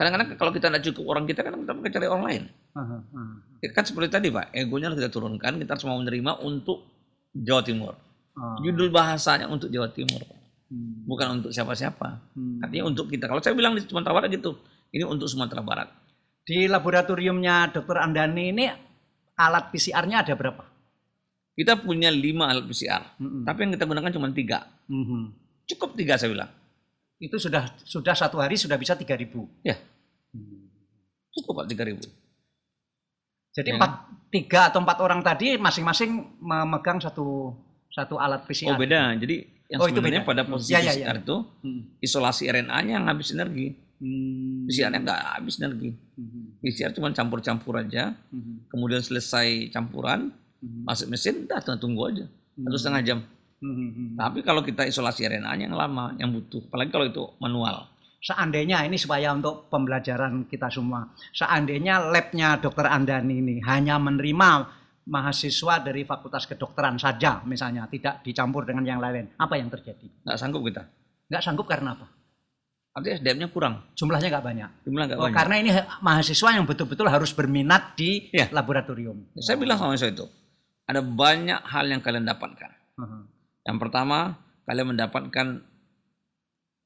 Kadang-kadang 0.00 0.28
kalau 0.40 0.52
kita 0.56 0.72
tidak 0.72 0.84
cukup 0.88 1.04
orang 1.12 1.24
kita 1.28 1.44
kan 1.44 1.60
kita 1.60 1.72
pakai 1.76 1.92
cari 1.92 2.06
orang 2.08 2.24
lain. 2.24 2.42
ah, 2.72 2.80
ah. 3.04 3.32
Ya 3.60 3.68
Kan 3.76 3.84
seperti 3.84 4.08
tadi 4.08 4.28
Pak, 4.32 4.48
egonya 4.56 4.88
harus 4.88 4.96
kita 4.96 5.12
turunkan, 5.12 5.60
kita 5.60 5.76
harus 5.76 5.84
mau 5.84 6.00
menerima 6.00 6.40
untuk 6.40 6.88
Jawa 7.36 7.60
Timur. 7.60 7.92
Ah. 8.40 8.56
Judul 8.64 8.88
bahasanya 8.88 9.46
untuk 9.52 9.68
Jawa 9.68 9.92
Timur, 9.92 10.24
Pak. 10.24 10.38
Hmm. 10.70 11.02
bukan 11.02 11.42
untuk 11.42 11.50
siapa-siapa. 11.50 12.08
Hmm. 12.32 12.62
Artinya 12.62 12.88
untuk 12.88 13.10
kita. 13.10 13.26
Kalau 13.26 13.42
saya 13.42 13.58
bilang 13.58 13.74
di 13.74 13.82
Sumatera 13.82 14.14
Barat 14.16 14.30
gitu, 14.32 14.54
ini 14.94 15.02
untuk 15.04 15.26
Sumatera 15.26 15.60
Barat. 15.60 15.90
Di 16.46 16.70
laboratoriumnya 16.70 17.74
Dr. 17.74 18.00
Andani 18.00 18.44
ini 18.54 18.64
alat 19.34 19.68
PCR-nya 19.74 20.22
ada 20.24 20.32
berapa? 20.38 20.62
Kita 21.52 21.76
punya 21.76 22.08
lima 22.08 22.48
alat 22.48 22.64
PCR, 22.64 23.02
Mm-mm. 23.20 23.42
tapi 23.44 23.66
yang 23.66 23.72
kita 23.76 23.84
gunakan 23.84 24.10
cuma 24.14 24.30
tiga. 24.32 24.64
Mhm. 24.88 25.20
Cukup 25.68 25.98
tiga 25.98 26.16
saya 26.16 26.32
bilang. 26.32 26.50
Itu 27.20 27.36
sudah 27.36 27.76
sudah 27.84 28.14
satu 28.16 28.40
hari 28.40 28.56
sudah 28.56 28.80
bisa 28.80 28.96
3000. 28.96 29.44
Ya, 29.60 29.76
cukup 31.36 31.62
Pak 31.62 31.66
tiga 31.68 31.84
ribu. 31.84 32.02
Jadi 33.50 33.74
Ya. 33.74 33.76
empat, 33.76 33.92
tiga 34.30 34.60
atau 34.70 34.78
empat 34.80 34.98
orang 35.02 35.20
tadi 35.20 35.58
masing-masing 35.58 36.38
memegang 36.38 37.02
satu 37.02 37.50
satu 37.90 38.16
alat 38.16 38.46
PCR. 38.46 38.72
Oh 38.72 38.78
beda. 38.78 39.14
Jadi 39.18 39.36
yang 39.70 39.78
Oh, 39.78 39.86
sebenarnya 39.86 40.26
pada 40.26 40.42
Hmm. 40.42 40.50
posisi 40.50 40.74
Ya, 40.74 40.82
ya, 40.82 40.90
ya. 40.94 41.06
PCR 41.10 41.16
itu 41.22 41.36
Hmm. 41.62 41.82
isolasi 42.02 42.42
RNA-nya 42.50 42.92
yang 42.98 43.06
habis 43.06 43.30
energi. 43.30 43.74
Hmm. 44.00 44.64
PCR-nya 44.66 44.98
nggak 45.04 45.20
habis 45.38 45.54
energi. 45.60 45.90
Hmm. 46.16 46.56
PCR 46.58 46.90
cuma 46.90 47.12
campur-campur 47.12 47.78
aja. 47.78 48.16
Hmm. 48.32 48.66
Kemudian 48.66 48.98
selesai 48.98 49.70
campuran, 49.70 50.32
Hmm. 50.58 50.82
masuk 50.88 51.06
mesin, 51.06 51.46
tinggal 51.46 51.78
tunggu 51.78 52.02
aja. 52.10 52.24
Satu 52.56 52.76
setengah 52.76 53.02
jam. 53.04 53.18
Hmm. 53.60 54.16
Tapi 54.16 54.40
kalau 54.40 54.64
kita 54.64 54.88
isolasi 54.88 55.28
RNA-nya 55.28 55.68
yang 55.68 55.76
lama, 55.76 56.16
yang 56.16 56.32
butuh. 56.32 56.64
Apalagi 56.66 56.90
kalau 56.90 57.06
itu 57.06 57.24
manual. 57.38 57.86
Seandainya 58.20 58.84
ini 58.84 59.00
supaya 59.00 59.32
untuk 59.32 59.72
pembelajaran 59.72 60.44
kita 60.44 60.68
semua, 60.68 61.08
seandainya 61.32 62.04
labnya 62.12 62.60
Dokter 62.60 62.84
Andani 62.84 63.40
ini 63.40 63.54
hanya 63.64 63.96
menerima 63.96 64.79
mahasiswa 65.10 65.82
dari 65.82 66.06
Fakultas 66.06 66.46
Kedokteran 66.46 66.94
saja, 66.96 67.42
misalnya 67.42 67.90
tidak 67.90 68.22
dicampur 68.22 68.62
dengan 68.62 68.86
yang 68.86 69.02
lain, 69.02 69.34
apa 69.34 69.58
yang 69.58 69.66
terjadi? 69.66 70.06
Nggak 70.22 70.38
sanggup 70.38 70.62
kita. 70.62 70.86
Nggak 71.26 71.42
sanggup 71.42 71.66
karena 71.66 71.98
apa? 71.98 72.06
Artinya 72.90 73.14
SDM-nya 73.22 73.48
kurang. 73.50 73.74
Jumlahnya 73.94 74.28
nggak 74.30 74.46
banyak. 74.46 74.70
Jumlah 74.86 75.04
nggak 75.10 75.18
Oh, 75.18 75.26
banyak. 75.26 75.36
karena 75.38 75.54
ini 75.58 75.70
mahasiswa 76.02 76.48
yang 76.54 76.66
betul-betul 76.66 77.06
harus 77.10 77.30
berminat 77.34 77.98
di 77.98 78.30
Ya. 78.30 78.46
laboratorium. 78.50 79.30
Saya 79.38 79.58
bilang 79.58 79.78
sama 79.78 79.94
mahasiswa 79.94 80.10
itu, 80.10 80.26
ada 80.86 81.02
banyak 81.02 81.60
hal 81.66 81.86
yang 81.90 82.02
kalian 82.02 82.26
dapatkan. 82.26 82.70
Hmm. 82.98 83.26
Yang 83.66 83.78
pertama, 83.82 84.38
kalian 84.66 84.94
mendapatkan 84.94 85.46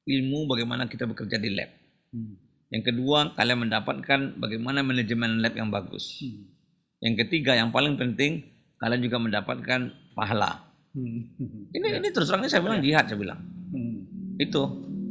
ilmu 0.05 0.39
bagaimana 0.45 0.85
kita 0.85 1.05
bekerja 1.05 1.37
di 1.41 1.49
lab. 1.53 1.69
Hmm. 2.13 2.37
Yang 2.69 2.93
kedua, 2.93 3.33
kalian 3.33 3.69
mendapatkan 3.69 4.19
bagaimana 4.37 4.81
manajemen 4.81 5.41
lab 5.41 5.53
yang 5.53 5.69
bagus. 5.69 6.21
Hmm. 6.21 6.53
Yang 7.05 7.29
ketiga, 7.29 7.53
yang 7.53 7.69
paling 7.69 7.93
penting, 8.01 8.41
kalian 8.81 9.01
juga 9.05 9.21
mendapatkan 9.21 9.93
pahala. 10.17 10.65
Hmm. 10.97 11.21
Ini 11.69 12.01
ini 12.01 12.07
terus 12.09 12.33
terang 12.33 12.41
saya 12.49 12.65
bilang 12.65 12.81
jihad 12.81 13.05
saya 13.05 13.19
bilang. 13.19 13.39
Hmm. 13.69 14.09
Itu. 14.41 14.63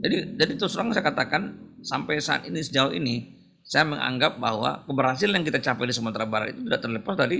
Jadi 0.02 0.34
jadi 0.34 0.52
terus 0.58 0.74
terang 0.74 0.90
saya 0.90 1.06
katakan 1.06 1.54
sampai 1.86 2.18
saat 2.18 2.50
ini 2.50 2.58
sejauh 2.58 2.90
ini 2.90 3.30
saya 3.62 3.86
menganggap 3.86 4.42
bahwa 4.42 4.82
keberhasilan 4.90 5.40
yang 5.40 5.46
kita 5.46 5.60
capai 5.62 5.86
di 5.86 5.94
Sumatera 5.94 6.26
Barat 6.26 6.56
itu 6.56 6.66
tidak 6.66 6.80
terlepas 6.82 7.14
dari 7.14 7.38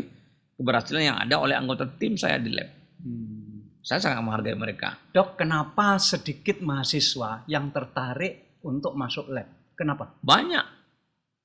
keberhasilan 0.55 1.03
yang 1.03 1.19
ada 1.19 1.37
oleh 1.43 1.59
anggota 1.59 1.91
tim 1.99 2.15
saya 2.15 2.39
di 2.39 2.55
lab. 2.55 2.71
Hmm. 3.03 3.83
Saya 3.85 4.01
sangat 4.01 4.23
menghargai 4.25 4.57
mereka. 4.57 4.97
Dok, 5.13 5.37
kenapa 5.37 6.01
sedikit 6.01 6.63
mahasiswa 6.65 7.45
yang 7.51 7.69
tertarik 7.75 8.61
untuk 8.65 8.97
masuk 8.97 9.29
lab? 9.29 9.51
Kenapa? 9.77 10.17
Banyak. 10.25 10.84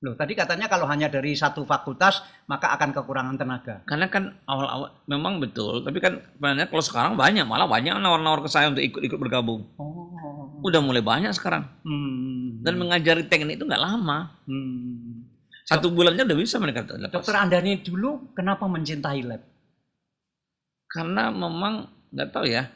Loh, 0.00 0.16
tadi 0.16 0.32
katanya 0.32 0.64
kalau 0.64 0.88
hanya 0.88 1.12
dari 1.12 1.36
satu 1.36 1.68
fakultas 1.68 2.24
maka 2.48 2.72
akan 2.72 2.96
kekurangan 2.96 3.36
tenaga. 3.36 3.84
Karena 3.84 4.08
kan 4.08 4.32
awal-awal 4.48 4.96
memang 5.04 5.44
betul, 5.44 5.84
tapi 5.84 6.00
kan 6.00 6.24
sebenarnya 6.40 6.72
kalau 6.72 6.80
sekarang 6.80 7.12
banyak, 7.20 7.44
malah 7.44 7.68
banyak 7.68 8.00
nawar-nawar 8.00 8.40
ke 8.40 8.48
saya 8.48 8.72
untuk 8.72 8.80
ikut-ikut 8.80 9.20
bergabung. 9.20 9.68
Oh. 9.76 10.64
Udah 10.64 10.80
mulai 10.80 11.04
banyak 11.04 11.36
sekarang. 11.36 11.68
Hmm. 11.84 12.64
Dan 12.64 12.80
mengajari 12.80 13.28
teknik 13.28 13.60
itu 13.60 13.68
nggak 13.68 13.80
lama. 13.80 14.40
Hmm. 14.48 15.28
Satu 15.68 15.92
bulannya 15.92 16.24
udah 16.24 16.38
bisa 16.40 16.56
mereka 16.56 16.80
lepas. 16.88 17.20
Dokter 17.20 17.36
Andani 17.36 17.84
dulu 17.84 18.32
kenapa 18.32 18.64
mencintai 18.64 19.20
lab? 19.20 19.44
Karena 20.88 21.28
memang 21.28 21.92
nggak 22.08 22.28
tahu 22.32 22.48
ya 22.48 22.72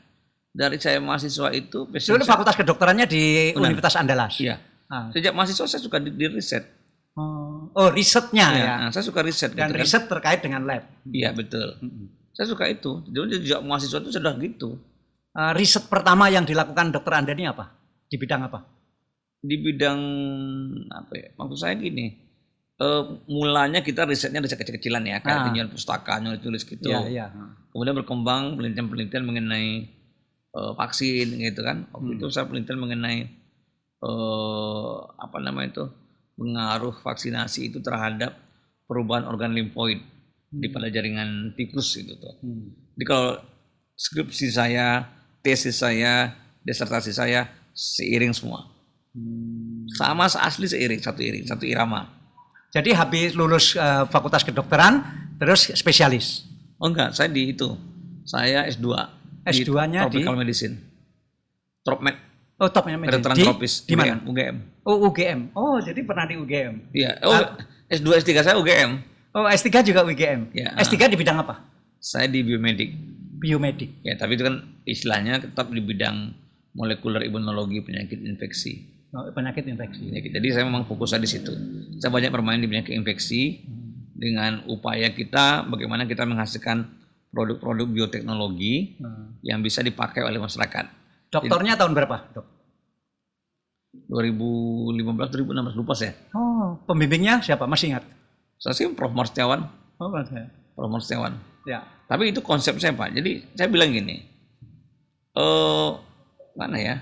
dari 0.52 0.76
saya 0.76 1.00
mahasiswa 1.00 1.50
itu 1.56 1.88
Dulu 1.88 2.22
fakultas 2.28 2.54
kedokterannya 2.54 3.08
di. 3.08 3.56
Universitas 3.56 3.96
Andalas. 3.96 4.36
Iya. 4.36 4.60
Ah. 4.92 5.08
Sejak 5.08 5.32
mahasiswa 5.32 5.64
saya 5.64 5.80
suka 5.80 5.96
di, 5.98 6.12
di 6.12 6.28
riset. 6.28 6.83
Oh, 7.14 7.70
oh, 7.70 7.88
risetnya 7.88 8.50
Iya, 8.50 8.58
ya. 8.60 8.74
nah, 8.76 8.90
saya 8.90 9.02
suka 9.02 9.22
riset 9.22 9.54
Dan 9.54 9.70
gitu 9.70 9.72
kan. 9.72 9.80
riset 9.80 10.04
terkait 10.04 10.40
dengan 10.40 10.62
lab. 10.62 10.82
Iya 11.06 11.30
betul. 11.30 11.78
Mm-mm. 11.78 12.10
Saya 12.30 12.50
suka 12.50 12.66
itu. 12.66 13.06
Jadi 13.06 13.38
sejak 13.40 13.62
mahasiswa 13.62 13.98
itu 14.00 14.10
sudah 14.10 14.34
gitu. 14.36 14.82
Eh, 15.32 15.52
riset 15.54 15.86
pertama 15.86 16.26
yang 16.26 16.42
dilakukan 16.42 16.90
dokter 16.90 17.14
Anda 17.14 17.30
ini 17.32 17.46
apa? 17.46 17.70
Di 18.04 18.16
bidang 18.16 18.42
apa? 18.44 18.66
Di 19.38 19.56
bidang 19.56 20.00
apa 20.90 21.12
ya? 21.14 21.28
Maksud 21.34 21.58
saya 21.60 21.74
gini. 21.74 22.26
eh, 22.74 23.02
mulanya 23.28 23.78
kita 23.80 24.02
risetnya 24.02 24.42
riset 24.42 24.58
kecil-kecilan 24.58 25.06
ya, 25.06 25.22
kayak 25.22 25.38
Ah. 25.38 25.44
tinjauan 25.46 25.70
pustaka, 25.70 26.18
tulis 26.36 26.66
gitu. 26.66 26.90
Iya, 26.90 27.06
iya. 27.06 27.26
Kemudian 27.70 27.94
berkembang 27.94 28.58
penelitian-penelitian 28.58 29.22
mengenai 29.22 29.68
eh, 30.50 30.72
vaksin 30.72 31.38
gitu 31.38 31.62
kan. 31.62 31.86
Waktu 31.88 32.02
Hmm. 32.08 32.16
itu 32.16 32.26
saya 32.28 32.46
penelitian 32.46 32.78
mengenai 32.78 33.30
eh, 34.00 34.94
apa 35.16 35.36
namanya 35.38 35.70
itu 35.70 35.84
pengaruh 36.34 36.94
vaksinasi 37.02 37.70
itu 37.72 37.78
terhadap 37.80 38.34
perubahan 38.84 39.24
organ 39.26 39.54
limfoid 39.54 40.02
di 40.54 40.70
pada 40.70 40.86
jaringan 40.90 41.54
tikus 41.58 41.98
gitu 41.98 42.14
tuh. 42.14 42.34
Hmm. 42.42 42.70
Jadi 42.94 43.04
kalau 43.06 43.30
skripsi 43.98 44.48
saya, 44.54 45.02
tesis 45.42 45.82
saya, 45.82 46.34
disertasi 46.62 47.10
saya 47.10 47.50
seiring 47.74 48.30
semua. 48.30 48.70
Hmm. 49.14 49.86
Sama 49.94 50.26
asli 50.26 50.66
seiring, 50.70 51.02
satu 51.02 51.20
iring, 51.22 51.44
satu 51.46 51.64
irama. 51.66 52.10
Jadi 52.74 52.90
habis 52.90 53.38
lulus 53.38 53.78
eh, 53.78 54.04
fakultas 54.10 54.42
kedokteran, 54.42 55.02
terus 55.38 55.70
spesialis. 55.74 56.46
Oh 56.78 56.90
enggak, 56.90 57.14
saya 57.14 57.30
di 57.30 57.54
itu. 57.54 57.70
Saya 58.26 58.66
S2. 58.66 58.86
S2-nya 59.46 60.10
di? 60.10 60.22
Tropical 60.24 60.38
Medicine. 60.40 60.74
Tropmed, 61.84 62.16
Oh, 62.64 62.72
topnya 62.72 62.96
medicine. 62.96 63.20
kedokteran 63.20 63.36
di, 63.36 63.44
tropis. 63.44 63.72
Di 63.84 63.94
mana? 63.94 64.16
UGM. 64.24 64.56
Oh, 64.82 64.96
UGM. 65.04 65.40
Oh, 65.52 65.76
jadi 65.76 66.00
pernah 66.00 66.24
di 66.24 66.34
UGM. 66.34 66.74
Iya. 66.96 67.20
Oh, 67.20 67.36
S2 67.86 68.08
S3 68.24 68.30
saya 68.40 68.56
UGM. 68.56 68.90
Oh, 69.30 69.44
S3 69.44 69.68
juga 69.84 70.00
UGM. 70.00 70.48
Ya. 70.56 70.72
S3 70.80 71.12
di 71.12 71.16
bidang 71.16 71.44
apa? 71.44 71.60
Saya 72.00 72.24
di 72.24 72.40
biomedik. 72.40 72.96
Biomedik. 73.36 74.00
Ya, 74.00 74.16
tapi 74.16 74.34
itu 74.34 74.44
kan 74.44 74.64
istilahnya 74.84 75.40
tetap 75.40 75.68
di 75.68 75.80
bidang 75.80 76.32
molekuler 76.72 77.22
imunologi 77.22 77.80
penyakit 77.80 78.16
infeksi. 78.18 78.88
Oh, 79.12 79.28
penyakit 79.28 79.62
infeksi. 79.64 80.08
penyakit. 80.08 80.32
Jadi 80.32 80.48
saya 80.50 80.64
memang 80.64 80.84
fokusnya 80.84 81.20
di 81.20 81.28
situ. 81.28 81.52
Saya 82.00 82.10
banyak 82.10 82.32
bermain 82.32 82.58
di 82.58 82.66
penyakit 82.66 82.90
infeksi 82.90 83.62
dengan 84.10 84.62
upaya 84.66 85.10
kita 85.10 85.66
bagaimana 85.66 86.06
kita 86.06 86.24
menghasilkan 86.24 86.86
produk-produk 87.30 87.86
bioteknologi 87.86 88.94
Hmm. 88.96 89.34
yang 89.42 89.58
bisa 89.58 89.82
dipakai 89.82 90.22
oleh 90.22 90.38
masyarakat. 90.38 90.86
Dokternya 91.30 91.74
tahun 91.74 91.92
berapa, 91.92 92.30
dok? 92.30 92.46
2015 94.08 95.00
2016 95.32 95.78
lupa 95.78 95.92
saya. 95.96 96.12
Oh, 96.36 96.76
pembimbingnya 96.84 97.40
siapa? 97.40 97.64
Masih 97.64 97.94
ingat? 97.94 98.04
Saya 98.60 98.74
sih 98.76 98.86
Prof 98.92 99.12
Marstiawan, 99.12 99.66
Oh. 99.98 100.10
Prof 100.74 100.90
Marstiawan. 100.90 101.38
Ya. 101.64 101.86
Tapi 102.04 102.34
itu 102.34 102.44
konsep 102.44 102.76
saya 102.76 102.92
Pak. 102.92 103.16
Jadi 103.16 103.46
saya 103.56 103.68
bilang 103.72 103.90
gini, 103.90 104.20
eh 105.34 105.90
mana 106.54 106.76
ya? 106.76 106.96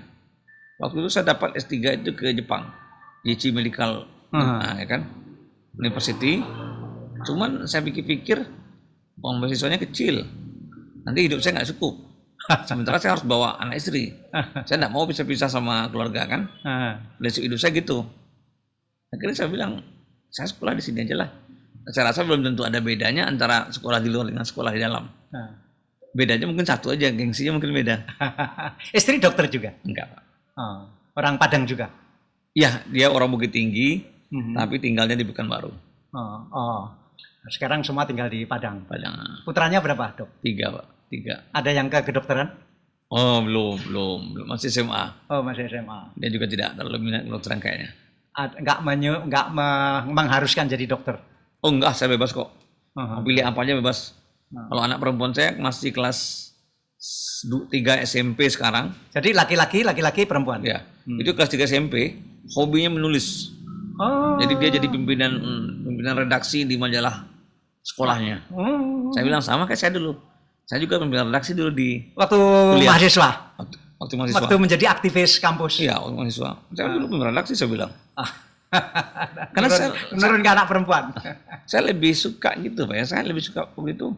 Waktu 0.79 1.03
itu 1.03 1.11
saya 1.11 1.35
dapat 1.35 1.55
S3 1.55 2.03
itu 2.03 2.11
ke 2.15 2.35
Jepang, 2.35 2.71
Yichi 3.23 3.55
Medical, 3.55 4.07
Hmm. 4.33 4.41
nah, 4.41 4.75
ya 4.81 4.87
kan, 4.89 5.05
University. 5.77 6.41
Cuman 7.23 7.69
saya 7.69 7.85
pikir-pikir, 7.85 8.41
uang 9.21 9.39
beasiswanya 9.39 9.79
kecil, 9.79 10.25
nanti 11.05 11.29
hidup 11.29 11.39
saya 11.39 11.61
nggak 11.61 11.71
cukup. 11.77 11.95
Sementara 12.69 12.99
saya 12.99 13.15
harus 13.15 13.25
bawa 13.25 13.59
anak 13.59 13.79
istri. 13.79 14.13
Saya 14.67 14.77
nggak 14.83 14.93
mau 14.93 15.07
pisah-pisah 15.07 15.47
sama 15.47 15.87
keluarga 15.89 16.27
kan. 16.27 16.51
Prinsip 17.19 17.47
hidup 17.47 17.59
saya 17.59 17.73
gitu. 17.73 18.03
Akhirnya 19.13 19.37
saya 19.37 19.49
bilang, 19.53 19.73
saya 20.33 20.49
sekolah 20.49 20.73
di 20.73 20.83
sini 20.83 21.05
aja 21.05 21.21
lah. 21.21 21.29
Saya 21.93 22.09
rasa 22.11 22.25
belum 22.25 22.41
tentu 22.41 22.65
ada 22.65 22.81
bedanya 22.81 23.29
antara 23.29 23.69
sekolah 23.69 24.01
di 24.01 24.09
luar 24.09 24.33
dengan 24.33 24.47
sekolah 24.47 24.73
di 24.73 24.81
dalam. 24.81 25.05
Ah. 25.35 25.53
Bedanya 26.13 26.49
mungkin 26.49 26.65
satu 26.65 26.93
aja, 26.93 27.13
gengsinya 27.13 27.61
mungkin 27.61 27.77
beda. 27.77 28.05
Istri 28.93 29.21
dokter 29.21 29.53
juga. 29.53 29.77
Enggak, 29.85 30.17
Pak. 30.17 30.23
Oh, 30.57 30.79
orang 31.17 31.37
Padang 31.37 31.65
juga. 31.69 31.93
Ya, 32.53 32.81
dia 32.89 33.09
orang 33.09 33.33
Bukit 33.33 33.53
Tinggi, 33.53 34.01
Mhm. 34.33 34.57
tapi 34.57 34.81
tinggalnya 34.81 35.17
di 35.17 35.25
Pekanbaru. 35.29 35.73
Oh, 36.13 36.39
oh. 36.53 36.83
Sekarang 37.49 37.85
semua 37.85 38.05
tinggal 38.05 38.29
di 38.29 38.45
Padang. 38.49 38.85
Padang 38.89 39.45
Putranya 39.45 39.81
berapa, 39.81 40.13
dok? 40.17 40.41
tiga, 40.41 40.73
Pak. 40.73 40.87
Tiga. 41.13 41.45
Ada 41.53 41.71
yang 41.71 41.93
ke 41.93 42.01
kedokteran? 42.01 42.49
Oh, 43.13 43.45
belum, 43.45 43.77
belum, 43.85 44.21
belum. 44.33 44.47
Masih 44.49 44.73
SMA. 44.73 45.29
Oh, 45.29 45.45
masih 45.45 45.69
SMA. 45.69 46.17
Dia 46.17 46.33
juga 46.33 46.49
tidak 46.49 46.73
terlalu 46.73 46.99
minat 47.05 47.29
kedokteran 47.29 47.61
kayaknya. 47.61 47.93
Ad- 48.33 48.57
Nggak, 48.57 48.79
menyu, 48.81 49.15
nggak 49.29 49.47
me- 49.53 50.09
mengharuskan 50.09 50.65
jadi 50.65 50.89
dokter. 50.89 51.21
Oh, 51.61 51.69
enggak, 51.69 51.93
saya 51.93 52.09
bebas 52.09 52.33
kok. 52.33 52.49
Mau 52.97 53.21
pilih 53.21 53.45
apa 53.45 53.61
aja 53.61 53.77
bebas. 53.77 54.17
Hmm. 54.49 54.73
Kalau 54.73 54.83
anak 54.83 54.99
perempuan 54.99 55.37
saya 55.37 55.53
masih 55.53 55.93
kelas 55.93 56.49
3 57.69 58.01
SMP 58.05 58.49
sekarang, 58.49 58.97
Jadi 59.13 59.37
laki-laki, 59.37 59.85
laki-laki, 59.85 60.25
perempuan. 60.25 60.65
ya. 60.65 60.81
Hmm. 61.05 61.21
Itu 61.21 61.37
kelas 61.37 61.53
3 61.53 61.69
SMP, 61.69 62.17
hobinya 62.57 62.97
menulis. 62.97 63.53
Oh. 64.01 64.41
Jadi 64.41 64.57
dia 64.57 64.81
jadi 64.81 64.89
pimpinan 64.89 65.37
mm, 65.37 65.65
pimpinan 65.85 66.15
redaksi 66.17 66.65
di 66.65 66.81
majalah 66.81 67.29
sekolahnya. 67.85 68.49
Oh. 68.49 69.13
Saya 69.13 69.29
bilang 69.29 69.45
sama 69.45 69.69
kayak 69.69 69.77
saya 69.77 69.93
dulu. 69.93 70.17
Saya 70.73 70.81
juga 70.81 70.97
pimpinan 70.97 71.29
redaksi 71.29 71.53
dulu 71.53 71.69
di 71.69 72.01
Waktu 72.17 72.33
Kuliah. 72.41 72.97
mahasiswa, 72.97 73.29
waktu, 73.61 73.77
waktu 74.01 74.15
mahasiswa. 74.17 74.39
waktu 74.41 74.55
menjadi 74.57 74.85
aktivis 74.89 75.37
kampus. 75.37 75.85
Iya, 75.85 76.01
waktu 76.01 76.17
mahasiswa. 76.17 76.51
Saya 76.73 76.89
dulu 76.89 77.05
pimpinan 77.13 77.29
redaksi 77.37 77.53
saya 77.53 77.69
bilang. 77.69 77.93
Ah. 78.17 78.31
Karena 79.53 79.69
Menurun- 79.69 79.77
saya, 79.77 79.91
menurun 80.17 80.41
ke 80.41 80.49
anak 80.49 80.65
perempuan. 80.65 81.05
saya 81.69 81.83
lebih 81.85 82.17
suka 82.17 82.57
gitu, 82.57 82.89
Pak 82.89 82.97
ya. 82.97 83.05
Saya 83.05 83.21
lebih 83.21 83.45
suka 83.45 83.69
begitu. 83.77 84.17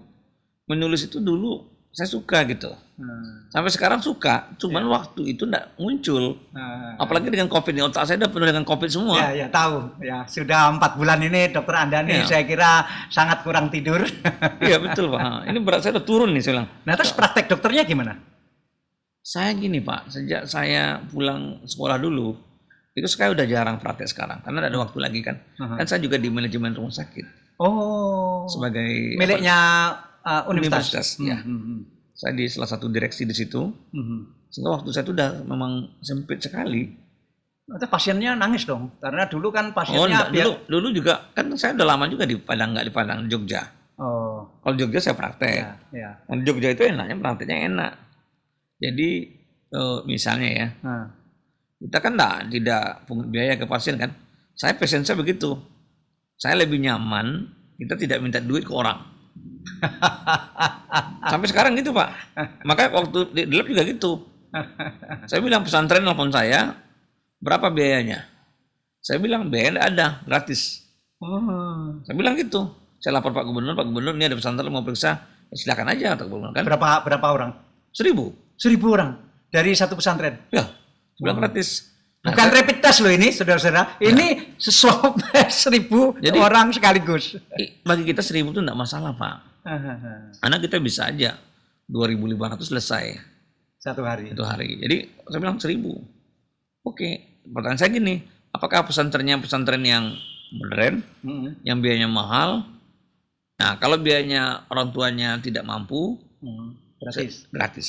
Menulis 0.64 1.02
itu 1.04 1.18
dulu 1.18 1.66
saya 1.94 2.10
suka 2.10 2.42
gitu. 2.44 2.74
Hmm. 2.94 3.46
Sampai 3.50 3.70
sekarang 3.70 4.02
suka, 4.02 4.50
cuman 4.58 4.86
waktu 4.86 5.34
itu 5.34 5.46
enggak 5.46 5.70
muncul. 5.78 6.38
Nah, 6.50 6.98
Apalagi 6.98 7.30
dengan 7.30 7.46
Covid 7.46 7.70
ini 7.70 7.82
otak 7.86 8.02
saya 8.02 8.18
udah 8.18 8.30
penuh 8.30 8.46
dengan 8.50 8.66
Covid 8.66 8.90
semua. 8.90 9.14
Ya, 9.30 9.46
ya 9.46 9.46
tahu. 9.46 9.94
Ya 10.02 10.26
sudah 10.26 10.74
empat 10.74 10.98
bulan 10.98 11.22
ini 11.22 11.50
dokter 11.50 11.74
Anda 11.74 12.02
nih 12.02 12.22
Iya. 12.22 12.26
saya 12.26 12.42
kira 12.46 12.82
sangat 13.10 13.46
kurang 13.46 13.70
tidur. 13.70 14.02
Iya, 14.62 14.82
betul, 14.82 15.10
Pak. 15.10 15.20
Ini 15.50 15.58
berat 15.62 15.82
saya 15.82 15.94
udah 15.98 16.06
turun 16.06 16.30
nih 16.34 16.42
saya 16.42 16.52
bilang. 16.58 16.68
nah 16.82 16.94
terus 16.94 17.14
praktek 17.14 17.46
dokternya 17.46 17.82
gimana? 17.86 18.18
Saya 19.24 19.54
gini 19.54 19.80
Pak, 19.80 20.12
sejak 20.12 20.42
saya 20.44 21.00
pulang 21.08 21.64
sekolah 21.64 21.96
dulu, 21.96 22.36
itu 22.92 23.08
saya 23.08 23.32
udah 23.32 23.46
jarang 23.48 23.80
praktek 23.80 24.04
sekarang 24.06 24.44
karena 24.44 24.66
ada 24.68 24.76
waktu 24.76 24.98
lagi 25.00 25.20
kan. 25.24 25.40
Aha. 25.56 25.80
Kan 25.80 25.86
saya 25.88 25.98
juga 25.98 26.14
di 26.14 26.28
manajemen 26.28 26.74
rumah 26.74 26.92
sakit 26.92 27.42
Oh, 27.54 28.50
sebagai 28.50 29.14
miliknya 29.14 29.56
uh, 30.24 30.42
universitas. 30.50 31.20
Universitas, 31.20 31.28
ya. 31.28 31.38
Hmm, 31.44 31.60
hmm, 31.60 31.80
saya 32.16 32.32
di 32.32 32.44
salah 32.48 32.68
satu 32.70 32.86
direksi 32.88 33.28
di 33.28 33.34
situ. 33.36 33.60
hmm, 33.68 34.04
hmm. 34.04 34.20
Sehingga 34.50 34.70
waktu 34.80 34.88
saya 34.94 35.02
itu 35.02 35.12
udah 35.12 35.30
memang 35.44 35.72
sempit 36.00 36.38
sekali. 36.40 36.86
Itu 37.64 37.86
pasiennya 37.88 38.36
nangis 38.36 38.68
dong, 38.68 38.92
karena 39.00 39.24
dulu 39.24 39.48
kan 39.48 39.72
Oh, 39.72 39.74
pasiennya 39.74 40.28
enggak, 40.28 40.28
dulu 40.36 40.52
dulu 40.68 40.86
juga 40.92 41.32
kan 41.32 41.48
saya 41.56 41.72
udah 41.72 41.96
lama 41.96 42.04
juga 42.12 42.28
di 42.28 42.36
Padang 42.36 42.76
nggak 42.76 42.86
di 42.86 42.92
Padang 42.92 43.24
Jogja. 43.24 43.64
Oh, 43.96 44.44
Kalau 44.60 44.74
Jogja 44.76 45.00
saya 45.00 45.16
praktek. 45.16 45.54
ya, 45.64 45.70
ya. 45.94 46.10
Di 46.28 46.42
Jogja 46.44 46.76
itu 46.76 46.82
enaknya 46.84 47.16
prakteknya 47.16 47.58
enak. 47.72 47.92
Jadi 48.78 49.08
eh, 49.72 49.98
misalnya 50.04 50.48
ya, 50.50 50.68
Nah, 50.84 51.04
kita 51.80 51.98
kan 52.04 52.12
enggak, 52.14 52.36
tidak 52.52 52.84
pungut 53.08 53.26
biaya 53.32 53.56
ke 53.56 53.64
pasien 53.64 53.96
kan. 53.96 54.12
Saya 54.54 54.76
pasien 54.76 55.02
saya 55.02 55.16
begitu. 55.16 55.56
Saya 56.36 56.60
lebih 56.60 56.78
nyaman 56.84 57.48
kita 57.80 57.96
tidak 57.96 58.20
minta 58.20 58.44
duit 58.44 58.68
ke 58.68 58.74
orang. 58.76 59.13
Sampai 61.32 61.48
sekarang 61.48 61.72
gitu 61.74 61.90
pak. 61.90 62.08
Makanya 62.62 62.90
waktu 62.94 63.18
di 63.32 63.54
lab 63.54 63.66
juga 63.66 63.82
gitu. 63.84 64.12
Saya 65.26 65.40
bilang 65.42 65.66
pesantren 65.66 66.04
nelfon 66.04 66.30
saya, 66.30 66.78
berapa 67.40 67.68
biayanya? 67.68 68.22
Saya 69.00 69.18
bilang 69.18 69.50
biaya 69.50 69.76
ada, 69.82 70.22
gratis. 70.24 70.84
oh. 71.18 72.00
Saya 72.06 72.14
bilang 72.14 72.38
gitu. 72.38 72.70
Saya 73.02 73.20
lapor 73.20 73.36
Pak 73.36 73.44
Gubernur, 73.44 73.76
Pak 73.76 73.84
Gubernur 73.84 74.16
ini 74.16 74.24
ada 74.24 74.36
pesantren 74.38 74.72
mau 74.72 74.80
periksa, 74.80 75.20
ya 75.52 75.56
silakan 75.58 75.92
aja 75.92 76.16
kata 76.16 76.24
Gubernur 76.24 76.56
kan. 76.56 76.64
berapa 76.64 77.04
berapa 77.04 77.26
orang? 77.28 77.50
Seribu. 77.92 78.32
Seribu 78.56 78.94
orang 78.94 79.18
dari 79.50 79.74
satu 79.74 79.98
pesantren. 79.98 80.40
Ya, 80.48 80.64
bilang 81.18 81.36
gratis. 81.36 81.90
Nah, 82.24 82.32
Bukan 82.32 82.46
saya- 82.48 82.56
rapid 82.64 82.76
test 82.80 82.98
loh 83.04 83.12
ini, 83.12 83.28
saudara-saudara. 83.28 84.00
Ini 84.00 84.56
swab 84.56 85.20
seribu 85.52 86.16
Jadi- 86.16 86.40
orang 86.40 86.72
sekaligus. 86.72 87.36
bagi 87.84 88.08
kita 88.08 88.24
seribu 88.24 88.56
itu 88.56 88.64
enggak 88.64 88.78
masalah 88.78 89.12
Pak. 89.12 89.53
Karena 90.42 90.56
kita 90.60 90.76
bisa 90.78 91.08
aja 91.08 91.36
2.500 91.86 92.60
selesai 92.60 93.04
Satu 93.76 94.00
hari. 94.04 94.32
itu 94.32 94.40
hari. 94.40 94.80
Jadi 94.80 94.96
saya 95.24 95.40
bilang 95.40 95.56
seribu. 95.56 95.92
Oke, 96.82 97.40
pertanyaan 97.44 97.80
saya 97.80 97.90
gini, 97.90 98.20
apakah 98.50 98.84
pesantrennya 98.84 99.40
pesantren 99.40 99.80
yang 99.80 100.12
modern, 100.52 101.00
Hmm. 101.20 101.56
yang 101.60 101.80
biayanya 101.80 102.08
mahal? 102.08 102.64
Nah, 103.54 103.76
kalau 103.76 103.96
biayanya 103.96 104.64
orang 104.68 104.90
tuanya 104.90 105.36
tidak 105.38 105.64
mampu, 105.64 106.20
Hmm. 106.40 106.76
Gratis. 107.00 107.44
gratis. 107.48 107.88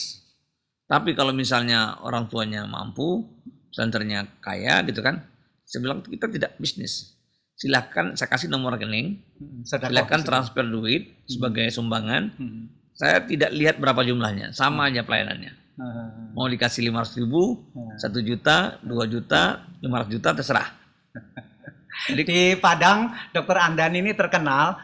Tapi 0.85 1.15
kalau 1.15 1.31
misalnya 1.31 1.97
orang 1.99 2.27
tuanya 2.27 2.63
mampu, 2.63 3.23
senternya 3.71 4.27
kaya 4.39 4.83
gitu 4.83 4.99
kan, 4.99 5.23
saya 5.63 5.79
bilang 5.81 5.99
kita 5.99 6.27
tidak 6.27 6.55
bisnis. 6.55 7.14
Silakan 7.56 8.13
saya 8.13 8.28
kasih 8.28 8.48
nomor 8.48 8.76
rekening, 8.76 9.24
Hmm, 9.34 9.63
sedekah. 9.63 9.88
silakan 9.89 10.22
transfer 10.22 10.65
duit 10.65 11.24
sebagai 11.26 11.68
sumbangan. 11.70 12.36
Hmm. 12.36 12.68
Saya 12.91 13.20
tidak 13.22 13.52
lihat 13.52 13.76
berapa 13.76 14.00
jumlahnya, 14.02 14.52
sama 14.52 14.88
aja 14.88 15.02
pelayanannya. 15.02 15.52
Ah, 15.76 16.32
Mau 16.32 16.48
dikasih 16.48 16.84
500 16.86 17.15
ribu, 17.18 17.63
Hmm. 17.72 17.96
1 17.98 18.20
juta, 18.22 18.80
2 18.82 19.04
juta, 19.06 19.41
500 19.80 20.08
juta 20.10 20.30
terserah. 20.32 20.68
Jadi 22.08 22.22
Di 22.22 22.39
Padang, 22.56 23.12
Dokter 23.32 23.56
Andani 23.58 24.00
ini 24.00 24.12
terkenal 24.12 24.76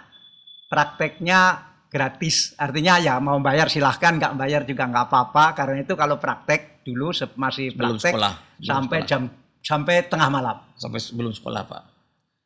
prakteknya 0.68 1.60
gratis. 1.88 2.56
Artinya 2.56 2.96
ya 2.98 3.20
mau 3.20 3.36
bayar 3.38 3.68
silahkan, 3.68 4.16
nggak 4.16 4.36
bayar 4.38 4.64
juga 4.64 4.88
nggak 4.88 5.06
apa-apa. 5.06 5.52
Karena 5.54 5.84
itu 5.84 5.92
kalau 5.94 6.16
praktek 6.16 6.84
dulu 6.84 7.12
masih 7.38 7.76
belum 7.76 8.00
praktek 8.00 8.16
sekolah, 8.16 8.34
belum 8.58 8.64
sampai 8.66 8.98
sekolah. 8.98 9.10
jam 9.10 9.22
sampai 9.62 9.96
tengah 10.04 10.30
malam. 10.30 10.58
sampai 10.74 10.98
sebelum 10.98 11.30
sekolah 11.30 11.62
pak. 11.62 11.82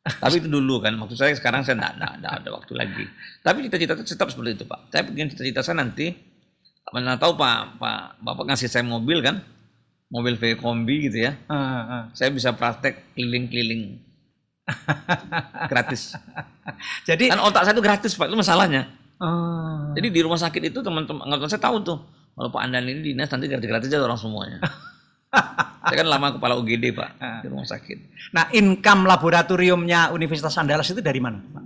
Tapi 0.06 0.38
itu 0.38 0.46
dulu 0.46 0.78
kan, 0.78 0.94
maksud 0.94 1.18
saya 1.18 1.34
sekarang 1.34 1.66
saya 1.66 1.82
enggak, 1.82 1.92
enggak, 1.98 2.12
enggak 2.22 2.32
ada 2.38 2.48
waktu 2.54 2.72
lagi. 2.78 3.04
Tapi 3.42 3.58
cita-cita 3.66 3.92
itu 3.98 4.04
tetap 4.06 4.28
seperti 4.30 4.50
itu 4.62 4.64
pak. 4.64 4.80
Saya 4.94 5.02
pengen 5.02 5.28
cita-cita 5.34 5.60
saya 5.66 5.76
nanti, 5.82 6.14
mana 6.94 7.18
tahu 7.18 7.34
pak, 7.34 7.82
pak 7.82 8.22
bapak 8.22 8.44
ngasih 8.54 8.70
saya 8.70 8.86
mobil 8.86 9.18
kan, 9.18 9.42
mobil 10.06 10.38
V 10.38 10.54
kombi 10.62 11.10
gitu 11.10 11.26
ya. 11.26 11.34
Ah, 11.50 11.82
ah. 11.82 12.02
Saya 12.14 12.30
bisa 12.30 12.54
praktek 12.54 13.18
keliling-keliling 13.18 13.98
gratis. 15.70 16.14
Jadi 17.02 17.30
Kan 17.30 17.42
otak 17.42 17.66
saya 17.66 17.74
itu 17.74 17.82
gratis 17.82 18.14
pak, 18.14 18.30
itu 18.30 18.38
masalahnya. 18.38 18.86
Ah. 19.18 19.90
Jadi 19.98 20.14
di 20.14 20.20
rumah 20.22 20.38
sakit 20.38 20.70
itu 20.70 20.86
teman-teman 20.86 21.26
angkatan 21.26 21.50
saya 21.50 21.62
tahu 21.66 21.82
tuh, 21.82 21.98
kalau 22.36 22.52
Pak 22.52 22.62
Andan 22.62 22.86
ini 22.86 23.00
dinas 23.10 23.32
nanti 23.32 23.50
gratis-gratis 23.50 23.90
aja 23.90 24.04
orang 24.06 24.20
semuanya. 24.20 24.58
saya 25.86 25.96
kan 26.02 26.08
lama 26.08 26.34
kepala 26.34 26.54
UGD 26.58 26.92
pak 26.92 27.10
Ah. 27.20 27.40
di 27.42 27.48
rumah 27.48 27.66
sakit. 27.66 27.98
Nah, 28.34 28.50
income 28.50 29.06
laboratoriumnya 29.06 30.10
Universitas 30.10 30.56
Andalas 30.58 30.90
itu 30.90 30.98
dari 30.98 31.22
mana, 31.22 31.38
Pak? 31.38 31.64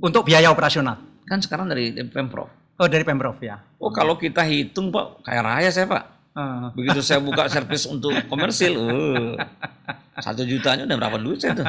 Untuk 0.00 0.24
biaya 0.24 0.48
operasional. 0.48 0.96
Kan 1.26 1.42
sekarang 1.42 1.68
dari 1.68 1.92
pemprov. 2.08 2.48
Oh, 2.80 2.88
dari 2.88 3.04
Pemprov 3.04 3.36
ya. 3.44 3.60
Oh 3.76 3.92
kalau 3.92 4.16
kita 4.16 4.40
hitung 4.40 4.88
pak, 4.88 5.20
kaya 5.20 5.44
raya 5.44 5.68
saya 5.68 5.84
pak. 5.84 6.04
Ah. 6.32 6.72
Begitu 6.72 7.04
saya 7.04 7.20
buka 7.20 7.44
servis 7.52 7.84
untuk 7.84 8.16
komersil, 8.24 8.72
uh, 8.80 9.36
satu 10.16 10.48
jutanya 10.48 10.88
udah 10.88 10.96
berapa 10.96 11.20
duit 11.20 11.44
saya 11.44 11.52
tuh. 11.60 11.68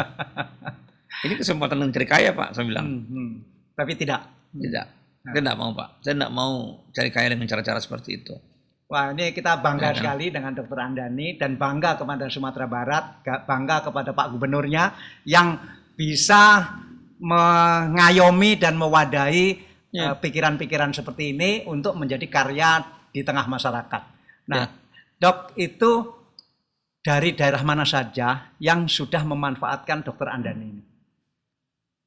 Ini 1.27 1.35
kesempatan 1.35 1.83
mencari 1.83 2.07
kaya 2.07 2.31
pak, 2.31 2.55
saya 2.55 2.63
bilang. 2.63 2.87
Hmm, 2.87 3.03
hmm. 3.11 3.31
Tapi 3.75 3.91
tidak. 3.99 4.23
Tidak, 4.55 4.85
saya 5.27 5.35
tidak 5.43 5.55
mau 5.59 5.75
pak. 5.75 5.99
Saya 5.99 6.13
tidak 6.15 6.31
mau 6.31 6.79
cari 6.95 7.09
kaya 7.11 7.27
dengan 7.35 7.47
cara-cara 7.51 7.79
seperti 7.83 8.09
itu. 8.23 8.35
Wah, 8.91 9.15
ini 9.15 9.31
kita 9.31 9.63
bangga 9.63 9.95
Ya, 9.95 10.03
sekali 10.03 10.35
dengan 10.35 10.51
Dokter 10.51 10.75
Andani 10.75 11.39
dan 11.39 11.55
bangga 11.55 11.95
kepada 11.95 12.27
Sumatera 12.27 12.67
Barat, 12.67 13.23
ga- 13.23 13.47
bangga 13.47 13.87
kepada 13.87 14.11
Pak 14.11 14.35
Gubernurnya 14.35 14.91
yang 15.23 15.55
bisa 15.95 16.75
mengayomi 17.23 18.59
dan 18.59 18.75
mewadahi 18.75 19.71
Ya. 19.95 20.11
eh, 20.11 20.15
pikiran-pikiran 20.19 20.91
seperti 20.91 21.31
ini 21.31 21.63
untuk 21.67 21.95
menjadi 21.95 22.27
karya 22.27 22.83
di 23.15 23.23
tengah 23.23 23.47
masyarakat. 23.47 24.03
Nah, 24.51 24.59
Ya. 24.59 24.67
Dok, 25.19 25.55
itu 25.55 25.91
dari 26.99 27.31
daerah 27.31 27.63
mana 27.63 27.87
saja 27.87 28.51
yang 28.59 28.91
sudah 28.91 29.23
memanfaatkan 29.23 30.03
Dokter 30.03 30.31
Andani 30.31 30.65
ini? 30.67 30.83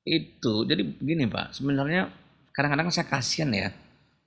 Itu, 0.04 0.68
jadi 0.68 0.84
begini 0.84 1.24
pak, 1.28 1.56
sebenarnya 1.56 2.12
kadang-kadang 2.52 2.92
saya 2.92 3.08
kasihan 3.08 3.48
ya 3.52 3.72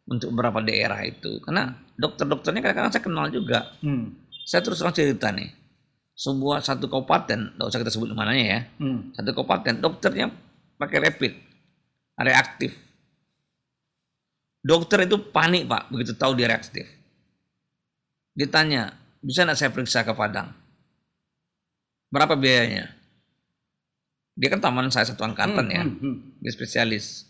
untuk 0.08 0.32
beberapa 0.32 0.64
daerah 0.64 1.04
itu. 1.04 1.44
Karena 1.44 1.76
dokter-dokternya 2.00 2.64
kadang-kadang 2.64 2.94
saya 2.96 3.04
kenal 3.04 3.28
juga. 3.30 3.76
Hmm. 3.84 4.16
Saya 4.48 4.64
terus 4.64 4.80
terang 4.80 4.96
cerita 4.96 5.28
nih, 5.36 5.52
sebuah 6.16 6.64
satu 6.64 6.88
kabupaten, 6.88 7.52
tidak 7.54 7.66
usah 7.68 7.80
kita 7.84 7.92
sebut 7.92 8.16
mananya 8.16 8.46
ya, 8.48 8.60
Hmm. 8.80 9.12
satu 9.12 9.36
kabupaten 9.36 9.84
dokternya 9.84 10.32
pakai 10.80 10.98
rapid, 11.04 11.34
reaktif. 12.24 12.72
Dokter 14.64 15.04
itu 15.04 15.20
panik 15.32 15.68
pak, 15.68 15.92
begitu 15.92 16.16
tahu 16.16 16.36
dia 16.40 16.48
reaktif. 16.48 16.88
Ditanya, 18.32 18.96
bisa 19.20 19.44
nggak 19.44 19.60
saya 19.60 19.72
periksa 19.76 20.08
ke 20.08 20.16
Padang? 20.16 20.52
Berapa 22.08 22.40
biayanya? 22.40 22.88
Dia 24.38 24.48
kan 24.54 24.64
taman 24.64 24.88
saya 24.94 25.12
satu 25.12 25.28
angkatan 25.28 25.66
Hmm, 25.68 25.76
ya, 25.76 25.84
hmm, 25.84 25.98
hmm, 26.00 26.16
dia 26.40 26.52
spesialis. 26.56 27.27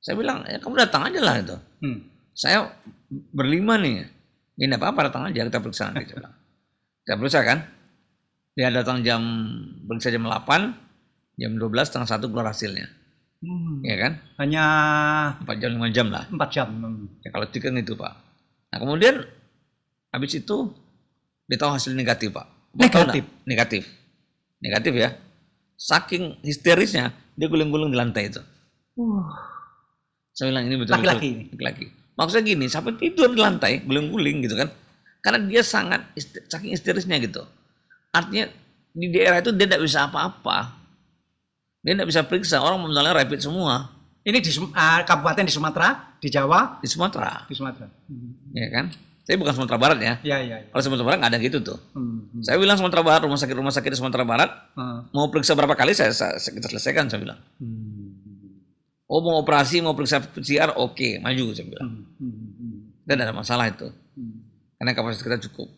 Saya 0.00 0.14
bilang, 0.14 0.46
ya 0.46 0.58
kamu 0.58 0.74
datang 0.78 1.02
aja 1.10 1.20
lah 1.20 1.36
itu. 1.40 1.56
hmm. 1.82 1.98
Saya 2.36 2.68
berlima 3.32 3.80
nih, 3.80 4.04
ini 4.60 4.72
apa 4.76 4.92
apa 4.92 5.08
datang 5.08 5.24
aja 5.26 5.40
kita 5.42 5.58
periksa 5.58 5.88
nanti. 5.88 6.12
Saya 7.02 7.16
periksa 7.16 7.40
kan, 7.42 7.64
dia 8.52 8.68
datang 8.68 9.00
jam 9.00 9.20
periksa 9.88 10.12
jam 10.12 10.28
8, 10.28 11.40
jam 11.40 11.50
12 11.56 11.88
setengah 11.88 12.08
satu 12.08 12.28
keluar 12.28 12.52
hasilnya, 12.52 12.86
Hmm. 13.36 13.84
ya 13.84 13.96
kan? 14.00 14.12
Hanya 14.36 14.64
4 15.44 15.56
jam 15.60 15.70
5 15.76 15.92
jam 15.92 16.08
lah. 16.08 16.24
empat 16.28 16.48
jam. 16.52 16.68
Hmm. 16.72 17.04
Ya, 17.20 17.28
kalau 17.32 17.46
tiket 17.48 17.72
itu 17.72 17.92
pak. 17.92 18.12
Nah 18.72 18.78
kemudian 18.80 19.24
habis 20.08 20.32
itu 20.34 20.72
dia 21.44 21.56
tahu 21.56 21.72
hasil 21.72 21.92
negatif 21.92 22.32
pak. 22.32 22.48
Negatif? 22.76 23.24
Negatif. 23.44 23.82
Negatif 24.60 24.92
ya. 24.92 25.10
Saking 25.76 26.40
histerisnya 26.40 27.12
dia 27.32 27.46
guling-guling 27.48 27.92
di 27.92 27.96
lantai 27.96 28.28
itu. 28.28 28.40
Saya 30.36 30.52
bilang 30.52 30.68
ini 30.68 30.76
betul-betul 30.76 31.00
Laki-laki. 31.56 31.86
Maksudnya 32.16 32.44
gini, 32.44 32.66
sampai 32.68 32.92
tidur 33.00 33.32
di 33.32 33.40
lantai, 33.40 33.80
guling-guling 33.84 34.44
gitu 34.44 34.56
kan. 34.56 34.68
Karena 35.24 35.40
dia 35.48 35.64
sangat 35.64 36.12
hister- 36.12 36.44
saking 36.44 36.76
histerisnya 36.76 37.16
gitu. 37.24 37.40
Artinya 38.12 38.52
di 38.92 39.06
daerah 39.12 39.40
itu 39.40 39.52
dia 39.56 39.64
tidak 39.68 39.84
bisa 39.84 40.08
apa-apa. 40.08 40.76
Dia 41.80 41.92
tidak 41.96 42.08
bisa 42.08 42.20
periksa, 42.24 42.60
orang 42.60 42.84
misalnya 42.84 43.14
rapid 43.16 43.40
semua 43.40 43.92
Ini 44.26 44.42
di 44.42 44.50
ah, 44.74 45.06
kabupaten 45.06 45.46
di 45.46 45.54
Sumatera, 45.54 46.18
di 46.18 46.26
Jawa, 46.26 46.82
di 46.82 46.88
Sumatera. 46.90 47.46
di 47.46 47.54
Sumatera. 47.54 47.86
Ya 48.52 48.66
kan? 48.74 48.90
Saya 49.22 49.38
bukan 49.38 49.54
Sumatera 49.54 49.78
Barat 49.78 49.98
ya. 50.02 50.14
Ya, 50.22 50.38
ya. 50.42 50.58
ya. 50.62 50.66
Kalau 50.70 50.82
Sumatera 50.82 51.06
Barat 51.06 51.18
nggak 51.22 51.32
ada 51.34 51.40
gitu 51.42 51.58
tuh. 51.62 51.78
Hmm, 51.94 52.26
hmm. 52.34 52.42
Saya 52.42 52.58
bilang 52.58 52.74
Sumatera 52.78 53.02
Barat, 53.06 53.22
rumah 53.22 53.38
sakit 53.38 53.54
rumah 53.54 53.70
sakit 53.74 53.90
di 53.90 53.98
Sumatera 53.98 54.22
Barat 54.26 54.50
Ah. 54.74 55.06
mau 55.14 55.30
periksa 55.30 55.54
berapa 55.54 55.74
kali 55.78 55.94
saya, 55.94 56.10
saya 56.14 56.38
kita 56.38 56.66
selesaikan 56.70 57.06
saya 57.06 57.22
bilang. 57.22 57.38
Hmm. 57.58 58.05
Oh 59.06 59.22
mau 59.22 59.38
operasi 59.38 59.78
mau 59.82 59.94
periksa 59.94 60.18
PCR 60.18 60.74
oke 60.74 61.22
maju 61.22 61.44
saya 61.54 61.66
bilang. 61.70 62.10
Hmm, 62.18 62.26
hmm, 62.26 62.50
hmm, 62.58 62.78
Dan 63.06 63.16
ada 63.22 63.30
masalah 63.30 63.70
itu 63.70 63.86
hmm. 63.90 64.36
karena 64.82 64.92
kapasitas 64.98 65.22
kita 65.22 65.38
cukup. 65.50 65.70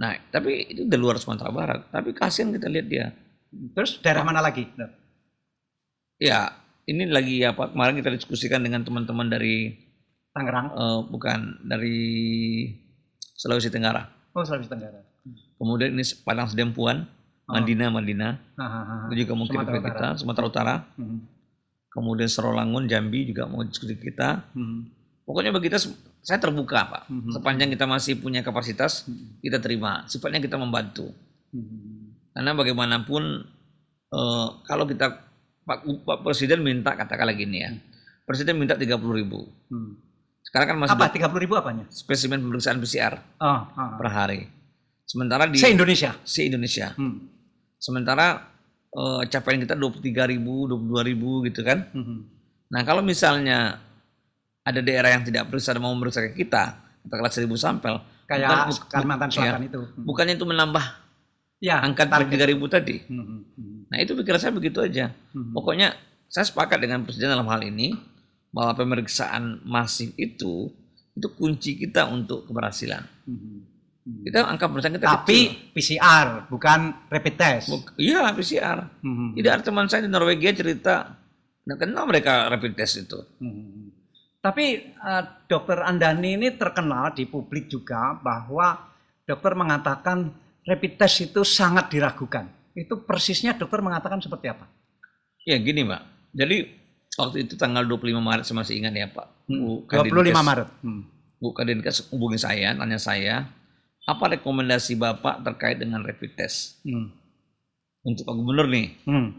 Nah 0.00 0.16
tapi 0.32 0.72
itu 0.72 0.88
di 0.88 0.96
luar 0.96 1.20
Sumatera 1.20 1.52
Barat. 1.52 1.80
Tapi 1.92 2.16
kasihan 2.16 2.48
kita 2.48 2.68
lihat 2.72 2.86
dia. 2.88 3.06
Terus 3.52 4.00
daerah 4.00 4.24
mana 4.24 4.40
lagi? 4.40 4.64
Dok? 4.72 4.90
Ya 6.16 6.56
ini 6.88 7.06
lagi 7.06 7.44
apa 7.44 7.70
kemarin 7.70 8.00
kita 8.00 8.10
diskusikan 8.10 8.64
dengan 8.64 8.82
teman-teman 8.82 9.28
dari 9.28 9.76
Tangerang. 10.32 10.72
eh, 10.72 11.00
bukan 11.12 11.60
dari 11.60 12.00
Sulawesi 13.36 13.68
Tenggara. 13.68 14.08
Oh, 14.32 14.40
Sulawesi 14.46 14.72
Tenggara. 14.72 15.02
Kemudian 15.60 15.94
ini 15.94 16.02
Padang 16.24 16.48
Sedempuan, 16.50 17.06
Madinah 17.46 17.90
Madinah. 17.92 18.32
Ah, 18.58 18.64
ah, 18.64 18.82
ah. 18.82 19.00
Itu 19.10 19.26
juga 19.26 19.34
mungkin 19.38 19.60
Sumatera 19.60 19.76
kita 19.78 19.90
Utara. 19.92 20.08
Sumatera 20.18 20.44
Utara. 20.46 20.74
Hmm, 20.98 21.18
kemudian 21.92 22.26
Serolangun, 22.26 22.88
Jambi 22.88 23.28
juga 23.28 23.44
mau 23.44 23.62
diskusi 23.62 23.94
kita. 23.94 24.48
hmm, 24.50 24.80
Pokoknya 25.22 25.54
bagi 25.54 25.70
kita 25.70 25.78
saya 26.18 26.38
terbuka 26.38 26.80
pak. 26.82 27.02
Mhm. 27.06 27.30
Sepanjang 27.30 27.68
kita 27.70 27.84
masih 27.84 28.18
punya 28.18 28.42
kapasitas, 28.42 29.06
kita 29.38 29.58
terima. 29.58 30.02
Sifatnya 30.06 30.40
kita 30.40 30.56
membantu. 30.56 31.12
hmm. 31.52 32.32
Karena 32.32 32.52
bagaimanapun 32.52 33.22
eh, 34.08 34.48
kalau 34.64 34.84
kita 34.84 35.28
Pak, 35.62 35.78
Pak 36.02 36.18
Presiden 36.22 36.60
minta 36.60 36.90
katakanlah 36.92 37.32
gini 37.32 37.62
ya, 37.62 37.70
Presiden 38.24 38.58
minta 38.58 38.74
30 38.74 38.98
ribu. 39.14 39.46
Hmm. 39.68 39.94
Sekarang 40.42 40.74
kan 40.74 40.78
masih 40.80 40.96
Apa? 40.98 41.06
30 41.08 41.38
ribu 41.38 41.54
apanya? 41.54 41.86
spesimen 41.88 42.42
pemeriksaan 42.42 42.76
PCR 42.76 43.14
Oh, 43.38 43.62
ah. 43.70 43.94
per 43.94 44.10
hari. 44.10 44.50
Sementara 45.06 45.46
di 45.46 45.54
Se-Indonesia. 45.56 46.18
se 46.24 46.42
Indonesia. 46.42 46.98
Hmm. 46.98 47.30
Sementara 47.78 48.51
eh, 48.92 49.22
capaian 49.26 49.58
kita 49.58 49.74
23 49.74 50.00
ribu, 50.28 50.66
22 50.66 50.78
ribu 51.04 51.30
gitu 51.42 51.60
kan. 51.60 51.88
Hmm. 51.90 52.28
Nah 52.68 52.82
kalau 52.82 53.00
misalnya 53.00 53.80
ada 54.62 54.78
daerah 54.78 55.10
yang 55.10 55.22
tidak 55.22 55.46
periksa 55.46 55.72
dan 55.72 55.80
mau 55.80 55.90
memeriksa 55.90 56.22
ke 56.22 56.38
kita, 56.38 56.76
katakanlah 57.02 57.30
seribu 57.30 57.56
sampel, 57.56 57.98
Kayak 58.24 58.46
bukan- 58.46 58.68
bu- 58.70 58.88
Kalimantan 58.88 59.28
Selatan 59.28 59.60
iya. 59.60 59.68
itu. 59.68 59.80
Hmm. 59.82 60.04
bukannya 60.04 60.34
itu 60.36 60.46
menambah 60.46 60.84
Ya, 61.58 61.78
angka 61.78 62.04
target. 62.04 62.26
tiga 62.28 62.44
ribu 62.44 62.66
tadi. 62.66 62.98
Hmm, 63.04 63.22
hmm, 63.22 63.40
hmm. 63.54 63.78
Nah 63.86 63.98
itu 63.98 64.12
pikiran 64.12 64.34
saya 64.36 64.50
begitu 64.50 64.78
aja. 64.78 65.14
Hmm. 65.30 65.50
Pokoknya 65.52 65.94
saya 66.26 66.42
sepakat 66.42 66.78
dengan 66.78 67.02
presiden 67.02 67.30
dalam 67.30 67.46
hal 67.46 67.62
ini 67.62 67.94
bahwa 68.50 68.74
pemeriksaan 68.74 69.62
masif 69.62 70.10
itu 70.16 70.74
itu 71.12 71.28
kunci 71.30 71.76
kita 71.76 72.08
untuk 72.08 72.44
keberhasilan. 72.44 73.06
Hmm. 73.24 73.62
Hmm. 74.02 74.26
Kita 74.26 74.50
angka 74.50 74.66
pemeriksaan 74.66 74.94
kita 74.98 75.06
Tapi 75.06 75.38
kecil. 75.46 75.70
PCR 75.72 76.26
bukan 76.50 76.80
rapid 77.06 77.34
test. 77.38 77.66
Iya 77.94 78.34
PCR. 78.34 78.78
Hmm. 78.98 79.30
Tidak 79.38 79.50
ada 79.50 79.62
teman 79.62 79.86
saya 79.86 80.02
di 80.02 80.10
Norwegia 80.10 80.50
cerita, 80.50 81.14
nggak 81.62 81.78
kenal 81.78 82.04
mereka 82.10 82.50
rapid 82.50 82.74
test 82.74 82.98
itu. 82.98 83.18
Hmm. 83.38 83.94
Tapi 84.42 84.64
eh, 84.90 85.22
dokter 85.46 85.86
Andani 85.86 86.34
ini 86.34 86.50
terkenal 86.58 87.14
di 87.14 87.30
publik 87.30 87.70
juga 87.70 88.18
bahwa 88.18 88.90
dokter 89.22 89.54
mengatakan 89.54 90.34
rapid 90.66 90.98
test 90.98 91.30
itu 91.30 91.46
sangat 91.46 91.86
diragukan. 91.86 92.50
Itu 92.74 93.06
persisnya 93.06 93.54
dokter 93.54 93.78
mengatakan 93.86 94.18
seperti 94.18 94.50
apa? 94.50 94.66
Ya 95.46 95.62
gini 95.62 95.86
Pak, 95.86 96.02
jadi 96.34 96.66
waktu 97.14 97.46
itu 97.46 97.54
tanggal 97.54 97.86
25 97.86 98.18
Maret 98.18 98.44
saya 98.46 98.58
masih 98.58 98.82
ingat 98.82 98.94
ya 98.94 99.06
Pak. 99.06 99.26
Bu 99.46 99.86
25 99.86 100.10
Kadinkes- 100.10 100.42
Maret. 100.42 100.68
Hmm. 100.82 101.02
Bu 101.38 101.48
Kadinkes 101.54 101.96
hubungi 102.10 102.38
saya, 102.38 102.74
tanya 102.74 102.98
saya, 102.98 103.46
apa 104.02 104.24
rekomendasi 104.34 104.98
Bapak 104.98 105.42
terkait 105.42 105.78
dengan 105.78 106.02
rapid 106.02 106.34
test 106.34 106.82
Hmm. 106.82 107.10
untuk 108.02 108.26
Pak 108.26 108.34
Gubernur 108.34 108.66
nih? 108.66 108.98
Hmm. 109.06 109.30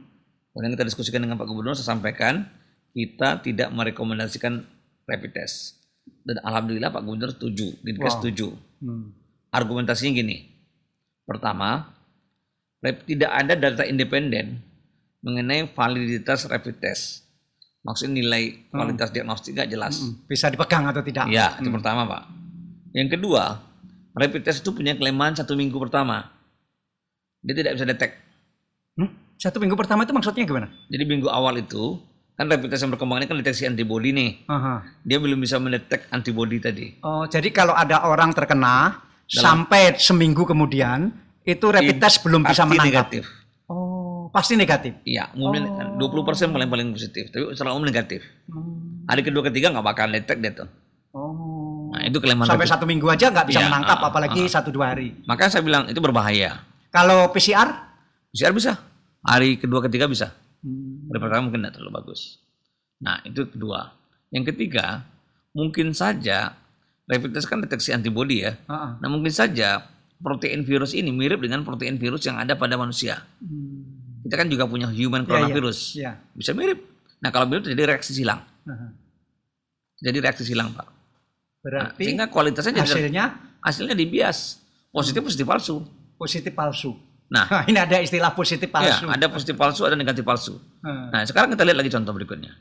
Kemudian 0.54 0.72
kita 0.74 0.86
diskusikan 0.86 1.20
dengan 1.20 1.36
Pak 1.36 1.50
Gubernur, 1.50 1.74
saya 1.74 1.92
sampaikan 1.92 2.48
kita 2.94 3.42
tidak 3.42 3.74
merekomendasikan 3.74 4.64
rapid 5.04 5.32
test. 5.34 5.82
Dan 6.24 6.40
alhamdulillah 6.40 6.94
Pak 6.94 7.04
Gubernur 7.04 7.34
setuju, 7.34 7.74
Dinkes 7.82 8.06
Wow. 8.08 8.16
setuju. 8.22 8.48
Hmm. 8.80 9.12
Argumentasinya 9.50 10.14
gini. 10.14 10.38
Pertama, 11.24 11.92
tidak 12.82 13.32
ada 13.32 13.54
data 13.56 13.84
independen 13.84 14.60
mengenai 15.24 15.72
validitas 15.72 16.44
rapid 16.46 16.80
test. 16.80 17.24
Maksudnya 17.84 18.24
nilai 18.24 18.68
kualitas 18.72 19.12
diagnostik 19.12 19.56
nggak 19.56 19.72
jelas. 19.72 20.00
Hmm. 20.00 20.24
Bisa 20.28 20.48
dipegang 20.48 20.88
atau 20.88 21.04
tidak? 21.04 21.28
Ya, 21.28 21.56
itu 21.60 21.68
pertama 21.68 22.08
Pak. 22.08 22.24
Yang 22.96 23.20
kedua, 23.20 23.60
rapid 24.14 24.42
test 24.46 24.62
itu 24.62 24.72
punya 24.72 24.94
kelemahan 24.94 25.34
satu 25.34 25.58
minggu 25.58 25.76
pertama. 25.78 26.30
Dia 27.44 27.54
tidak 27.58 27.76
bisa 27.76 27.86
detek. 27.86 28.12
Hmm? 28.96 29.12
Satu 29.36 29.60
minggu 29.60 29.76
pertama 29.76 30.08
itu 30.08 30.14
maksudnya 30.16 30.48
gimana? 30.48 30.72
Jadi 30.88 31.04
minggu 31.04 31.28
awal 31.28 31.60
itu, 31.60 32.00
kan 32.34 32.48
rapid 32.48 32.70
test 32.72 32.88
yang 32.88 32.94
berkembang 32.94 33.20
ini 33.22 33.28
kan 33.28 33.36
deteksi 33.38 33.68
antibody 33.68 34.16
nih. 34.16 34.32
Aha. 34.48 34.86
Dia 35.04 35.18
belum 35.20 35.42
bisa 35.42 35.60
mendetek 35.60 36.08
antibody 36.10 36.58
tadi. 36.64 36.88
Oh, 37.04 37.28
jadi 37.28 37.50
kalau 37.52 37.76
ada 37.76 38.06
orang 38.08 38.32
terkena 38.32 39.04
sampai 39.28 39.98
seminggu 39.98 40.46
kemudian 40.46 41.12
itu 41.44 41.66
rapid 41.68 41.98
test 42.00 42.24
belum 42.24 42.48
bisa 42.48 42.64
menangkap. 42.64 43.12
negatif. 43.12 43.24
Oh, 43.68 44.32
pasti 44.32 44.56
negatif. 44.56 44.96
Iya, 45.04 45.34
umumnya 45.36 45.68
Oh. 45.98 46.10
20% 46.10 46.56
paling 46.56 46.70
paling 46.72 46.88
positif, 46.96 47.28
tapi 47.34 47.52
secara 47.52 47.76
umum 47.76 47.84
negatif. 47.84 48.24
Hmm. 48.48 49.04
Hari 49.10 49.22
kedua 49.26 49.44
ketiga 49.52 49.72
nggak 49.76 49.84
bakal 49.84 50.08
detek 50.08 50.40
dia 50.40 50.52
tuh. 50.56 50.70
Itu 52.14 52.22
kelemahan 52.22 52.54
Sampai 52.54 52.70
satu 52.70 52.86
minggu 52.86 53.10
aja 53.10 53.34
nggak 53.34 53.50
bisa 53.50 53.66
Iya, 53.66 53.74
menangkap, 53.74 53.98
ah, 53.98 54.08
apalagi 54.14 54.46
ah. 54.46 54.52
satu 54.54 54.70
dua 54.70 54.94
hari. 54.94 55.18
Makanya 55.26 55.50
saya 55.50 55.64
bilang 55.66 55.90
itu 55.90 55.98
berbahaya. 55.98 56.62
Kalau 56.94 57.34
PCR? 57.34 57.74
PCR 58.30 58.54
bisa. 58.54 58.78
Hari 59.26 59.58
kedua 59.58 59.82
ketiga 59.90 60.06
bisa. 60.06 60.30
Hmm. 60.62 61.10
Hari 61.10 61.18
pertama 61.18 61.50
mungkin 61.50 61.66
tidak 61.66 61.82
terlalu 61.82 61.92
bagus. 61.98 62.38
Nah, 63.02 63.18
itu 63.26 63.50
kedua. 63.50 63.98
Yang 64.30 64.54
ketiga, 64.54 65.02
mungkin 65.58 65.98
saja 65.98 66.54
rapid 67.10 67.34
test 67.34 67.50
kan 67.50 67.66
deteksi 67.66 67.90
antibody 67.90 68.46
ya. 68.46 68.54
Ah, 68.70 68.74
ah. 68.74 68.92
Nah, 69.02 69.10
mungkin 69.10 69.34
saja 69.34 69.90
protein 70.22 70.62
virus 70.62 70.94
ini 70.94 71.10
mirip 71.10 71.42
dengan 71.42 71.66
protein 71.66 71.98
virus 71.98 72.22
yang 72.30 72.38
ada 72.38 72.54
pada 72.54 72.78
manusia. 72.78 73.26
Hmm. 73.42 74.22
Kita 74.22 74.38
kan 74.38 74.48
juga 74.54 74.70
punya 74.70 74.86
human 74.88 75.26
Iya, 75.26 75.30
coronavirus. 75.34 75.80
Iya. 75.98 76.12
Bisa 76.38 76.54
mirip. 76.54 76.80
Nah, 77.26 77.34
kalau 77.34 77.50
mirip 77.50 77.66
terjadi 77.66 77.98
reaksi 77.98 78.14
silang. 78.14 78.46
Aha. 78.70 78.88
Jadi 80.04 80.18
reaksi 80.22 80.44
silang, 80.46 80.72
Pak. 80.78 80.93
Nah, 81.64 81.72
Berarti 81.96 82.04
sehingga 82.04 82.28
kualitasnya 82.28 82.76
jadi 82.76 82.84
hasilnya 82.84 83.26
hasilnya 83.60 83.96
dibias. 83.96 84.60
Positif 84.92 85.24
positif 85.24 85.48
palsu. 85.48 85.80
positif 86.14 86.52
palsu. 86.52 86.92
Nah, 87.32 87.48
ini 87.72 87.80
ada 87.80 87.98
istilah 87.98 88.36
positif 88.36 88.68
ya, 88.68 88.76
palsu. 88.76 89.08
ada 89.08 89.26
positif 89.26 89.56
palsu, 89.56 89.82
ada 89.88 89.96
negatif 89.96 90.22
palsu. 90.22 90.60
Ah, 90.84 91.08
Nah, 91.10 91.22
sekarang 91.24 91.50
kita 91.50 91.64
lihat 91.64 91.80
lagi 91.80 91.90
contoh 91.90 92.12
berikutnya. 92.12 92.52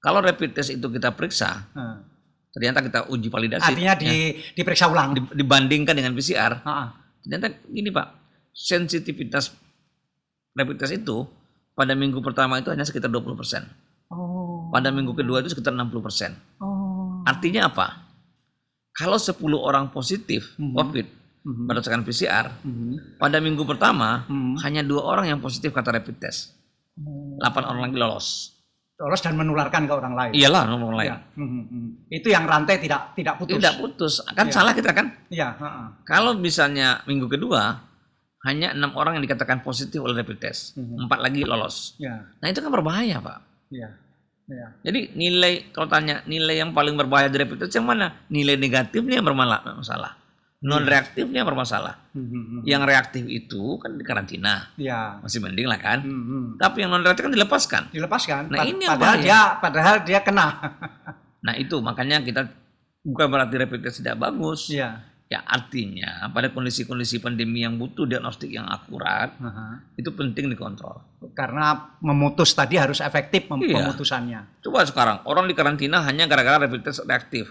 Kalau 0.00 0.24
rapid 0.24 0.50
test 0.52 0.72
itu 0.72 0.86
kita 0.88 1.12
periksa, 1.12 1.68
ah. 1.70 2.00
ternyata 2.50 2.80
kita 2.80 3.06
uji 3.08 3.28
validasi, 3.28 3.68
Artinya 3.68 3.94
di, 3.94 4.32
diperiksa 4.54 4.88
ulang. 4.88 5.12
di- 5.12 5.36
dibandingkan 5.36 5.92
dengan 5.92 6.16
PCR, 6.16 6.64
ah. 6.64 6.96
ternyata 7.20 7.52
gini 7.64 7.92
Pak, 7.92 8.06
sensitivitas 8.50 9.52
rapid 10.52 10.76
test 10.76 10.96
itu 10.96 11.28
pada 11.72 11.92
minggu 11.92 12.18
pertama 12.20 12.56
itu 12.56 12.72
hanya 12.72 12.82
sekitar 12.82 13.12
20%. 13.12 13.28
Oh. 14.08 14.72
Pada 14.72 14.88
minggu 14.88 15.12
kedua 15.12 15.44
itu 15.44 15.52
sekitar 15.52 15.76
60%. 15.76 16.64
Oh. 16.64 17.20
Artinya 17.22 17.68
apa? 17.68 18.05
Kalau 18.96 19.20
10 19.20 19.36
orang 19.60 19.92
positif 19.92 20.56
Mhm. 20.56 20.72
COVID 20.72 21.06
Mhm. 21.46 21.64
berdasarkan 21.68 22.02
PCR, 22.02 22.46
Mhm. 22.64 23.20
pada 23.20 23.38
minggu 23.38 23.62
pertama 23.62 24.24
Mhm. 24.26 24.64
hanya 24.64 24.82
dua 24.82 25.04
orang 25.04 25.30
yang 25.30 25.38
positif 25.38 25.70
kata 25.70 25.94
rapid 25.94 26.16
test. 26.16 26.56
Oh. 26.96 27.36
8 27.38 27.62
orang 27.68 27.86
lagi 27.86 27.96
lolos. 28.00 28.56
Lolos 28.96 29.20
dan 29.20 29.36
menularkan 29.36 29.84
ke 29.84 29.92
orang 29.92 30.16
lain. 30.16 30.32
Iyalah 30.32 30.72
orang 30.72 30.96
lain. 30.96 31.08
Ya. 31.12 31.16
Mhm, 31.36 31.62
mhm. 31.68 31.88
Itu 32.08 32.32
yang 32.32 32.48
rantai 32.48 32.80
tidak 32.80 33.12
tidak 33.12 33.36
putus. 33.36 33.60
Tidak 33.60 33.74
putus. 33.76 34.14
Kan 34.32 34.48
Iya. 34.48 34.54
salah 34.56 34.72
kita 34.72 34.90
kan? 34.96 35.06
Iya. 35.28 35.48
Kalau 36.08 36.32
misalnya 36.32 37.04
minggu 37.04 37.28
kedua 37.28 37.84
hanya 38.48 38.72
enam 38.72 38.96
orang 38.96 39.20
yang 39.20 39.24
dikatakan 39.28 39.60
positif 39.60 40.00
oleh 40.00 40.16
rapid 40.16 40.40
test, 40.40 40.80
Mhm. 40.80 41.04
empat 41.04 41.18
lagi 41.20 41.44
lolos. 41.44 41.92
Ya, 42.00 42.24
Nah 42.40 42.48
itu 42.48 42.64
kan 42.64 42.72
berbahaya 42.72 43.20
pak. 43.20 43.44
ya. 43.68 43.92
Ya. 44.46 44.70
Jadi 44.80 45.10
nilai 45.12 45.74
kalau 45.74 45.90
tanya 45.90 46.22
nilai 46.22 46.62
yang 46.62 46.70
paling 46.70 46.94
berbahaya 46.94 47.26
dari 47.26 47.42
test 47.58 47.74
yang 47.74 47.82
mana? 47.84 48.14
Nilai 48.30 48.54
negatifnya 48.54 49.18
yang 49.18 49.26
bermasalah, 49.26 49.74
masalah. 49.74 50.12
Non 50.56 50.82
reaktifnya 50.82 51.42
yang 51.42 51.48
bermasalah. 51.48 51.94
Mhm, 52.14 52.22
mhm. 52.24 52.60
Yang 52.64 52.82
reaktif 52.86 53.24
itu 53.26 53.62
kan 53.76 53.92
di 53.92 54.02
karantina, 54.02 54.70
Ya. 54.74 55.18
masih 55.20 55.42
mending 55.42 55.66
lah 55.66 55.76
kan. 55.76 56.00
Mhm, 56.00 56.14
mhm. 56.22 56.44
Tapi 56.56 56.80
yang 56.80 56.90
non 56.90 57.02
reaktif 57.02 57.26
kan 57.26 57.34
dilepaskan. 57.34 57.82
Dilepaskan. 57.90 58.42
Nah, 58.48 58.58
Pad- 58.62 58.70
ini 58.70 58.82
yang 58.82 58.92
padahal 58.94 59.14
bahaya. 59.14 59.22
dia 59.22 59.40
padahal 59.58 59.96
dia 60.02 60.18
kena. 60.22 60.46
Nah 61.42 61.54
itu 61.54 61.76
makanya 61.78 62.22
kita 62.22 62.46
bukan 63.02 63.26
berarti 63.28 63.54
rapid 63.56 63.80
test 63.82 63.98
tidak 64.00 64.16
bagus. 64.16 64.70
Iya. 64.70 65.02
Ya 65.26 65.42
artinya 65.42 66.30
pada 66.30 66.54
kondisi-kondisi 66.54 67.18
pandemi 67.18 67.66
yang 67.66 67.74
butuh 67.82 68.06
diagnostik 68.06 68.46
yang 68.46 68.70
akurat 68.70 69.34
Aha. 69.42 69.82
itu 69.98 70.14
penting 70.14 70.46
dikontrol. 70.54 71.02
Karena 71.34 71.98
memutus 71.98 72.54
tadi 72.54 72.78
harus 72.78 73.02
efektif 73.02 73.50
mem- 73.50 73.66
Iya. 73.66 73.90
pemutusannya. 73.90 74.62
Coba 74.62 74.86
sekarang 74.86 75.26
orang 75.26 75.50
di 75.50 75.54
karantina 75.58 75.98
hanya 76.06 76.30
gara-gara 76.30 76.62
rapid 76.62 76.86
test 76.86 77.02
reaktif. 77.02 77.50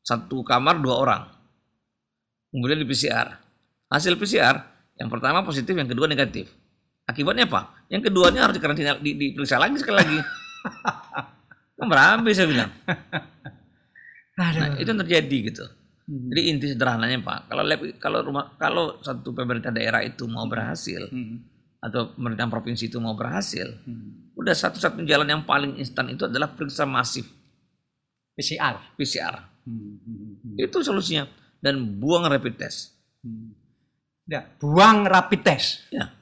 Satu 0.00 0.40
kamar 0.40 0.80
dua 0.80 0.96
orang. 0.96 1.22
Kemudian 2.48 2.80
di 2.80 2.88
PCR. 2.88 3.28
Hasil 3.92 4.16
PCR 4.16 4.56
yang 4.96 5.12
pertama 5.12 5.44
positif, 5.44 5.76
yang 5.76 5.92
kedua 5.92 6.08
negatif. 6.08 6.48
Akibatnya 7.04 7.44
apa? 7.44 7.76
Yang 7.92 8.08
keduanya 8.08 8.48
harus 8.48 8.56
dikarantina, 8.56 8.96
di, 8.96 9.12
diperiksa 9.14 9.60
lagi 9.60 9.76
sekali 9.76 9.96
lagi. 10.00 10.18
kan 11.76 11.86
berabe 11.92 12.32
saya 12.32 12.48
bilang. 12.48 12.72
Nah, 14.40 14.80
itu 14.80 14.88
yang 14.88 15.00
terjadi 15.04 15.36
gitu. 15.52 15.64
Hmm. 16.06 16.30
Jadi 16.30 16.40
inti 16.46 16.66
sederhananya 16.70 17.18
Pak, 17.18 17.50
kalau 17.50 17.62
lab, 17.66 17.80
kalau 17.98 18.18
rumah 18.22 18.54
kalau 18.54 19.02
satu 19.02 19.34
pemerintah 19.34 19.74
daerah 19.74 20.06
itu 20.06 20.22
mau 20.30 20.46
berhasil 20.46 21.10
Hmm. 21.10 21.42
atau 21.82 22.14
pemerintah 22.14 22.46
provinsi 22.46 22.86
itu 22.86 23.02
mau 23.02 23.18
berhasil, 23.18 23.66
Hmm. 23.82 24.30
udah 24.38 24.54
satu-satunya 24.54 25.02
jalan 25.02 25.26
yang 25.26 25.42
paling 25.42 25.74
instan 25.76 26.06
itu 26.08 26.22
adalah 26.24 26.54
periksa 26.54 26.86
masif 26.86 27.26
PCR. 28.38 28.78
PCR. 28.94 29.34
Hmm. 29.66 29.98
Hmm. 29.98 30.34
Hmm. 30.46 30.54
Itu 30.62 30.78
solusinya 30.86 31.26
dan 31.58 31.98
buang 31.98 32.30
rapid 32.30 32.54
test. 32.54 32.94
Hmm. 33.26 33.50
Ya, 34.30 34.46
buang 34.62 35.06
rapid 35.06 35.40
test. 35.42 35.82
Ya. 35.90 36.14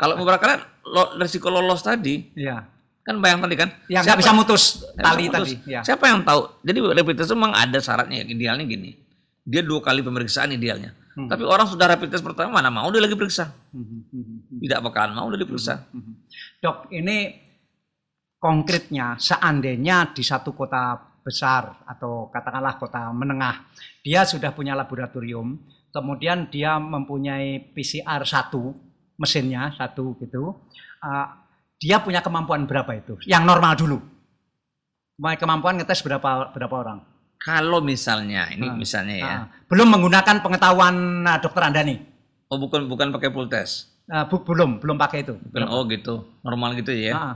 kalau 0.00 0.16
beberapa 0.16 0.40
kali 0.40 0.56
lo, 0.88 1.20
risiko 1.20 1.52
lolos 1.52 1.84
tadi 1.84 2.32
Ya. 2.32 2.64
kan 3.04 3.20
bayang 3.20 3.44
tadi 3.44 3.60
kan 3.60 3.68
Yang 3.92 4.08
nggak 4.08 4.18
bisa 4.24 4.32
mutus 4.32 4.62
tali 4.96 5.28
bisa 5.28 5.36
tadi. 5.36 5.52
Ya. 5.68 5.80
Siapa 5.84 6.08
yang 6.08 6.24
tahu? 6.24 6.48
Jadi 6.64 6.78
rapid 6.80 7.14
test 7.14 7.28
itu 7.28 7.36
memang 7.36 7.52
ada 7.52 7.76
syaratnya 7.76 8.24
ya, 8.24 8.26
idealnya 8.26 8.64
gini. 8.64 9.03
Dia 9.44 9.60
dua 9.60 9.84
kali 9.84 10.00
pemeriksaan 10.00 10.56
idealnya. 10.56 10.96
Hmm. 11.14 11.30
Tapi 11.30 11.46
orang 11.46 11.68
sudah 11.70 11.86
rapid 11.86 12.10
test 12.10 12.26
pertama 12.26 12.58
mana 12.58 12.74
mau 12.74 12.90
dia 12.90 12.98
lagi 12.98 13.14
periksa? 13.14 13.52
Hmm. 13.70 14.02
Hmm. 14.10 14.24
Hmm. 14.50 14.58
Tidak 14.58 14.80
bakalan 14.82 15.14
mau 15.14 15.30
dia 15.30 15.40
diperiksa. 15.44 15.86
Mhm. 15.94 16.12
Dok, 16.58 16.76
ini 16.90 17.16
konkretnya 18.40 19.14
seandainya 19.20 20.10
di 20.10 20.24
satu 20.26 20.52
kota 20.52 20.98
besar 21.24 21.86
atau 21.88 22.28
katakanlah 22.28 22.76
kota 22.76 23.08
menengah, 23.14 23.72
dia 24.04 24.28
sudah 24.28 24.52
punya 24.52 24.76
laboratorium, 24.76 25.56
kemudian 25.88 26.52
dia 26.52 26.76
mempunyai 26.76 27.72
PCR 27.72 28.20
satu 28.28 28.76
mesinnya 29.16 29.72
satu 29.72 30.20
gitu, 30.20 30.68
uh, 31.00 31.26
dia 31.80 32.04
punya 32.04 32.20
kemampuan 32.20 32.68
berapa 32.68 32.92
itu? 32.92 33.16
Yang 33.24 33.44
normal 33.48 33.72
dulu. 33.78 33.98
Punya 35.14 35.38
Kemampuan 35.38 35.78
ngetes 35.78 36.02
berapa 36.02 36.50
berapa 36.50 36.74
orang? 36.74 36.98
Kalau 37.44 37.78
misalnya 37.78 38.48
ini 38.48 38.64
Ah. 38.64 38.74
misalnya 38.74 39.16
ya, 39.16 39.28
Ah, 39.28 39.42
belum 39.66 39.88
menggunakan 39.90 40.40
pengetahuan 40.40 40.94
uh, 41.22 41.38
dokter 41.38 41.60
Andani. 41.62 41.96
oh 42.46 42.56
bukan 42.56 42.86
bukan 42.86 43.08
pakai 43.10 43.28
full 43.28 43.46
test, 43.46 43.92
Uh, 44.04 44.20
bu- 44.22 44.40
belum, 44.42 44.78
belum 44.78 44.96
pakai 44.96 45.22
itu. 45.22 45.36
bukan 45.42 45.64
oh 45.66 45.84
gitu, 45.86 46.14
normal 46.40 46.72
gitu 46.74 46.90
ya. 46.90 47.12
Ah, 47.14 47.34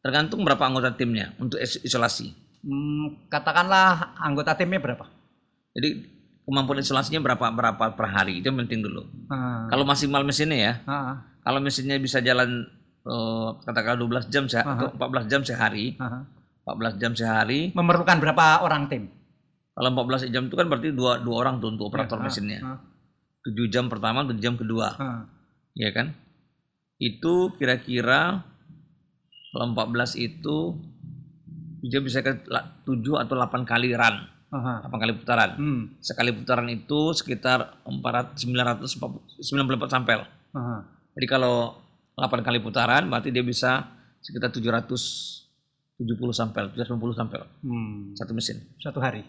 Tergantung 0.00 0.42
berapa 0.42 0.58
anggota 0.60 0.90
timnya 0.92 1.34
untuk 1.36 1.58
is- 1.58 1.78
isolasi. 1.80 2.32
hmm, 2.60 3.28
katakanlah 3.28 4.14
anggota 4.18 4.52
timnya 4.52 4.78
berapa? 4.78 5.06
Jadi 5.70 5.88
kemampuan 6.42 6.78
isolasinya 6.78 7.20
berapa 7.20 7.46
berapa 7.48 7.84
per 7.90 8.06
hari 8.06 8.38
itu 8.38 8.48
yang 8.48 8.60
penting 8.60 8.80
dulu. 8.80 9.06
Ah, 9.26 9.66
Kalau 9.66 9.82
maksimal 9.82 10.22
mesinnya 10.22 10.58
ya, 10.58 10.74
ah, 10.84 11.14
kalau 11.40 11.58
mesinnya 11.58 11.96
bisa 11.96 12.18
jalan 12.20 12.66
eh, 13.00 13.48
katakanlah 13.62 13.96
12 13.96 14.24
jam 14.28 14.44
se- 14.44 14.60
atau 14.60 14.92
14 14.92 15.24
jam 15.26 15.40
sehari, 15.40 15.96
ah, 15.96 16.22
14 16.62 16.94
jam 16.96 17.12
sehari. 17.12 17.72
Memerlukan 17.72 18.18
berapa 18.18 18.60
orang 18.60 18.86
tim? 18.86 19.08
Kalau 19.80 19.88
14 19.90 20.28
jam 20.28 20.44
itu 20.44 20.54
kan 20.54 20.68
berarti 20.68 20.92
dua, 20.92 21.16
dua 21.18 21.36
orang 21.38 21.56
tuh 21.56 21.72
untuk 21.72 21.88
operator 21.88 22.20
Ya, 22.20 22.22
mesinnya. 22.22 22.58
ah, 22.60 22.78
7 23.40 23.64
jam 23.66 23.88
pertama, 23.88 24.20
7 24.22 24.36
jam 24.36 24.54
kedua. 24.54 24.92
ah. 24.94 25.24
Ya 25.72 25.88
kan? 25.90 26.12
Itu 26.96 27.56
kira-kira 27.56 28.44
kalau 29.50 29.72
14 29.72 30.14
itu 30.14 30.76
dia 31.80 31.98
bisa 31.98 32.20
ke 32.20 32.44
7 32.44 32.84
atau 33.16 33.34
8 33.34 33.64
kali 33.64 33.96
run. 33.96 34.16
Aha. 34.50 34.84
8 34.84 35.00
kali 35.00 35.12
putaran. 35.14 35.56
Hmm. 35.56 35.82
Sekali 35.98 36.28
putaran 36.30 36.68
itu 36.68 37.16
sekitar 37.16 37.80
400, 37.88 38.36
994 38.36 39.88
sampel. 39.88 40.28
Aha. 40.52 40.84
Jadi 41.16 41.24
kalau 41.24 41.80
8 42.14 42.44
kali 42.44 42.60
putaran 42.60 43.08
berarti 43.08 43.32
dia 43.32 43.40
bisa 43.40 43.88
sekitar 44.20 44.52
770 44.52 45.40
sampel, 46.30 46.68
780 46.70 47.16
sampel 47.16 47.40
Hmm. 47.62 48.12
satu 48.12 48.32
mesin. 48.32 48.60
Satu 48.76 49.00
hari. 49.00 49.24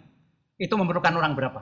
Itu 0.57 0.75
memerlukan 0.79 1.13
orang 1.15 1.35
berapa? 1.35 1.61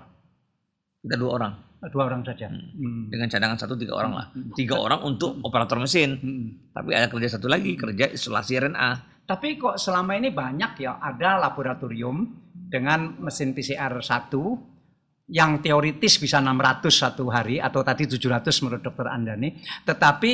Kita 0.99 1.15
dua 1.15 1.31
orang 1.35 1.53
Dua 1.79 2.11
orang 2.11 2.27
saja. 2.27 2.51
Hmm. 2.51 3.07
dengan 3.07 3.31
cadangan 3.31 3.55
satu 3.55 3.79
tiga 3.79 3.95
orang 3.95 4.11
lah. 4.11 4.27
Tiga 4.51 4.75
orang 4.75 4.99
untuk 5.07 5.39
operator 5.47 5.79
mesin. 5.79 6.19
Hmm. 6.19 6.47
Tapi 6.75 6.91
ada 6.91 7.07
kerja 7.07 7.39
satu 7.39 7.47
lagi 7.47 7.79
kerja 7.79 8.11
isolasi 8.11 8.59
RNA. 8.59 9.23
Tapi 9.23 9.55
kok 9.55 9.79
selama 9.79 10.19
ini 10.19 10.27
banyak 10.27 10.83
ya 10.83 10.99
ada 10.99 11.39
laboratorium 11.39 12.27
dengan 12.51 13.15
mesin 13.23 13.55
PCR 13.55 13.95
1 13.95 15.31
yang 15.31 15.63
teoritis 15.63 16.19
bisa 16.19 16.43
600 16.43 16.91
satu 16.91 17.31
hari 17.31 17.63
atau 17.63 17.79
tadi 17.79 18.03
700 18.03 18.51
menurut 18.59 18.81
dokter 18.83 19.07
Andani. 19.07 19.55
Tetapi 19.87 20.31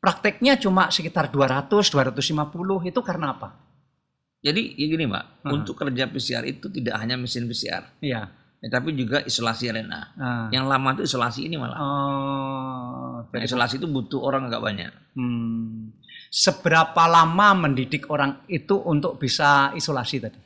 prakteknya 0.00 0.56
cuma 0.56 0.88
sekitar 0.88 1.28
200, 1.28 1.68
250 1.68 2.88
itu 2.88 3.00
karena 3.04 3.36
apa? 3.36 3.67
Jadi 4.48 4.62
ya 4.74 4.86
gini 4.88 5.04
mbak, 5.04 5.44
Hmm. 5.44 5.60
untuk 5.60 5.76
kerja 5.76 6.08
PCR 6.08 6.44
itu 6.48 6.72
tidak 6.72 6.96
hanya 6.96 7.20
mesin 7.20 7.44
PCR, 7.44 7.84
Iya. 8.00 8.32
ya, 8.32 8.68
tapi 8.72 8.96
juga 8.96 9.20
isolasi 9.20 9.68
RNA. 9.68 10.00
Ah. 10.16 10.48
Yang 10.48 10.64
lama 10.64 10.88
itu 10.96 11.02
isolasi 11.04 11.40
ini 11.44 11.60
malah. 11.60 11.76
Oh, 11.76 13.28
Nah, 13.28 13.44
isolasi 13.44 13.76
itu 13.76 13.84
butuh 13.84 14.24
orang 14.24 14.48
agak 14.48 14.62
banyak. 14.64 14.92
Hmm. 15.12 15.92
Seberapa 16.28 17.04
lama 17.04 17.68
mendidik 17.68 18.08
orang 18.08 18.40
itu 18.48 18.80
untuk 18.80 19.20
bisa 19.20 19.72
isolasi 19.76 20.16
tadi? 20.20 20.40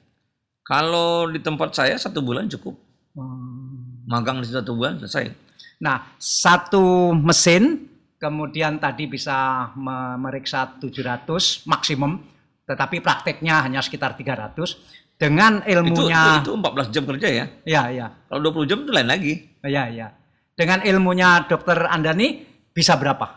Kalau 0.62 1.30
di 1.30 1.38
tempat 1.38 1.74
saya 1.74 1.94
satu 1.94 2.22
bulan 2.22 2.50
cukup. 2.50 2.74
Hmm. 3.14 4.02
Magang 4.06 4.42
di 4.42 4.50
satu 4.50 4.74
bulan 4.74 4.98
selesai. 4.98 5.30
Nah, 5.82 6.14
satu 6.18 7.14
mesin 7.14 7.86
kemudian 8.16 8.78
tadi 8.78 9.10
bisa 9.10 9.70
memeriksa 9.74 10.78
700 10.78 11.66
maksimum, 11.66 12.22
tetapi 12.72 13.04
prakteknya 13.04 13.60
hanya 13.62 13.84
sekitar 13.84 14.16
300 14.16 14.56
dengan 15.20 15.60
Itu, 15.62 15.70
ilmunya 15.84 16.40
itu, 16.42 16.50
itu 16.50 16.52
14 16.56 16.88
jam 16.90 17.04
kerja 17.06 17.28
ya. 17.28 17.44
ya 17.62 17.82
ya 17.92 18.06
Kalau 18.26 18.40
20 18.48 18.64
jam 18.66 18.78
itu 18.82 18.90
lain 18.90 19.06
lagi. 19.06 19.32
ya 19.62 19.86
ya. 19.86 20.08
Dengan 20.52 20.80
ilmunya 20.82 21.44
dokter 21.44 21.84
Andani 21.86 22.42
bisa 22.72 22.96
berapa? 22.96 23.28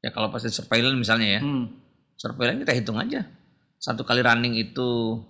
Ya 0.00 0.12
kalau 0.12 0.28
pasti 0.28 0.48
surveillance 0.48 0.96
misalnya 0.96 1.28
ya. 1.36 1.40
Hmm. 1.40 1.64
Surveillance 2.16 2.62
kita 2.62 2.72
hitung 2.72 2.96
aja. 2.96 3.24
Satu 3.80 4.04
kali 4.04 4.20
running 4.20 4.56
itu, 4.56 5.20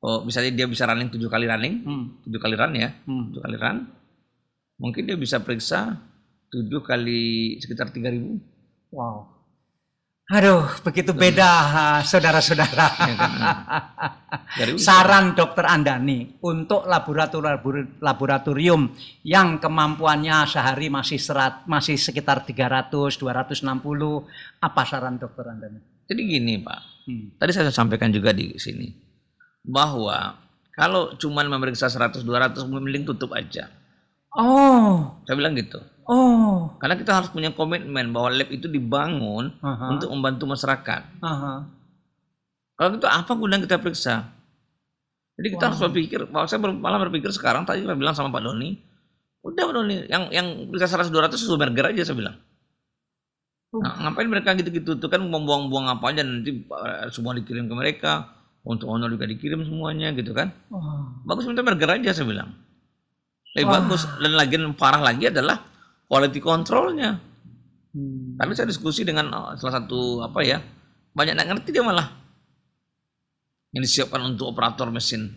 oh 0.00 0.18
misalnya 0.24 0.52
dia 0.52 0.66
bisa 0.66 0.84
running 0.84 1.08
tujuh 1.08 1.28
kali 1.28 1.44
running, 1.44 1.74
Hmm. 1.84 2.04
tujuh 2.24 2.40
kali 2.40 2.56
run 2.56 2.72
ya, 2.72 2.88
Hmm. 3.04 3.30
tujuh 3.30 3.42
kali 3.44 3.56
run. 3.56 3.78
Mungkin 4.76 5.02
dia 5.04 5.16
bisa 5.16 5.40
periksa 5.40 5.96
tujuh 6.48 6.80
kali 6.80 7.56
sekitar 7.60 7.92
3000 7.92 8.40
Wow. 8.92 9.35
Aduh, 10.26 10.66
begitu 10.82 11.14
beda 11.14 11.50
saudara-saudara. 12.02 12.86
ya 12.98 13.14
kan? 13.14 13.32
Dari 14.58 14.74
Saran 14.82 15.38
dokter 15.38 15.62
Andani 15.62 16.42
untuk 16.42 16.82
laboratorium, 16.82 18.02
laboratorium 18.02 18.90
yang 19.22 19.62
kemampuannya 19.62 20.50
sehari 20.50 20.90
masih 20.90 21.22
serat, 21.22 21.62
masih 21.70 21.94
sekitar 21.94 22.42
300, 22.42 22.90
260, 23.14 24.26
apa 24.58 24.82
saran 24.82 25.14
dokter 25.14 25.46
Andani? 25.46 25.78
Jadi 26.10 26.20
gini 26.26 26.58
Pak, 26.58 26.80
Hmm. 27.06 27.38
tadi 27.38 27.54
saya 27.54 27.70
sampaikan 27.70 28.10
juga 28.10 28.34
di 28.34 28.58
sini 28.58 28.90
bahwa 29.62 30.42
kalau 30.74 31.14
cuman 31.14 31.46
memeriksa 31.46 31.86
100-200 31.86 32.66
mending 32.66 33.06
tutup 33.06 33.30
aja. 33.30 33.70
Oh, 34.34 35.22
Saya 35.22 35.38
bilang 35.38 35.54
gitu. 35.54 35.78
Oh, 36.06 36.74
Karena 36.78 36.94
kita 36.98 37.12
harus 37.22 37.28
punya 37.30 37.50
komitmen 37.52 38.10
bahwa 38.14 38.30
lab 38.34 38.48
itu 38.48 38.66
dibangun 38.66 39.54
Aha. 39.60 39.92
untuk 39.92 40.08
membantu 40.10 40.46
masyarakat. 40.46 41.02
aha, 41.22 41.66
Kalau 42.76 42.88
gitu 42.94 43.06
apa 43.06 43.32
gunanya 43.34 43.64
kita 43.66 43.82
periksa? 43.82 44.30
Jadi 45.36 45.48
kita 45.52 45.68
harus 45.68 45.80
berpikir, 45.84 46.24
bahwa 46.32 46.48
saya 46.48 46.60
malah 46.64 46.96
berpikir 46.96 47.28
sekarang 47.28 47.68
tadi 47.68 47.84
saya 47.84 47.92
bilang 47.92 48.16
sama 48.16 48.32
Pak 48.32 48.40
Doni, 48.40 48.72
udah 49.44 49.62
Pak 49.68 49.74
Doni, 49.76 49.96
yang 50.08 50.32
yang 50.32 50.72
periksa 50.72 50.96
100 50.96 51.12
200 51.12 51.36
suruh 51.36 51.60
burger 51.60 51.92
aja 51.92 52.08
saya 52.08 52.16
bilang. 52.16 52.36
Nah, 53.76 54.08
ngapain 54.08 54.24
mereka 54.24 54.56
gitu-gitu 54.56 54.96
tuh 54.96 55.10
kan 55.12 55.20
membuang-buang 55.20 55.92
apa 55.92 56.08
aja 56.08 56.24
nanti 56.24 56.64
eh, 56.64 57.12
semua 57.12 57.36
dikirim 57.36 57.68
ke 57.68 57.74
mereka, 57.76 58.32
untuk 58.66 58.90
honor 58.90 59.12
juga 59.12 59.30
dikirim 59.30 59.62
semuanya 59.62 60.10
gitu 60.16 60.34
kan. 60.34 60.50
oh. 60.74 61.22
Bagus 61.22 61.46
minta 61.46 61.62
burger 61.62 62.00
aja 62.00 62.10
saya 62.16 62.26
bilang. 62.26 62.50
Lebih 63.54 63.68
Wah. 63.68 63.74
bagus 63.80 64.02
dan 64.20 64.32
lagi 64.36 64.56
parah 64.76 65.00
lagi 65.00 65.30
adalah 65.30 65.62
quality 66.06 66.38
controlnya. 66.38 67.18
Hmm. 67.92 68.36
Tadi 68.38 68.52
saya 68.54 68.68
diskusi 68.68 69.02
dengan 69.02 69.26
eh, 69.30 69.52
salah 69.58 69.82
satu 69.82 70.22
apa 70.22 70.40
ya, 70.42 70.58
banyak 71.12 71.32
nggak 71.36 71.48
ngerti 71.52 71.68
dia 71.74 71.84
malah. 71.84 72.08
Yang 73.74 73.82
disiapkan 73.92 74.22
untuk 74.24 74.50
operator 74.50 74.88
mesin. 74.88 75.28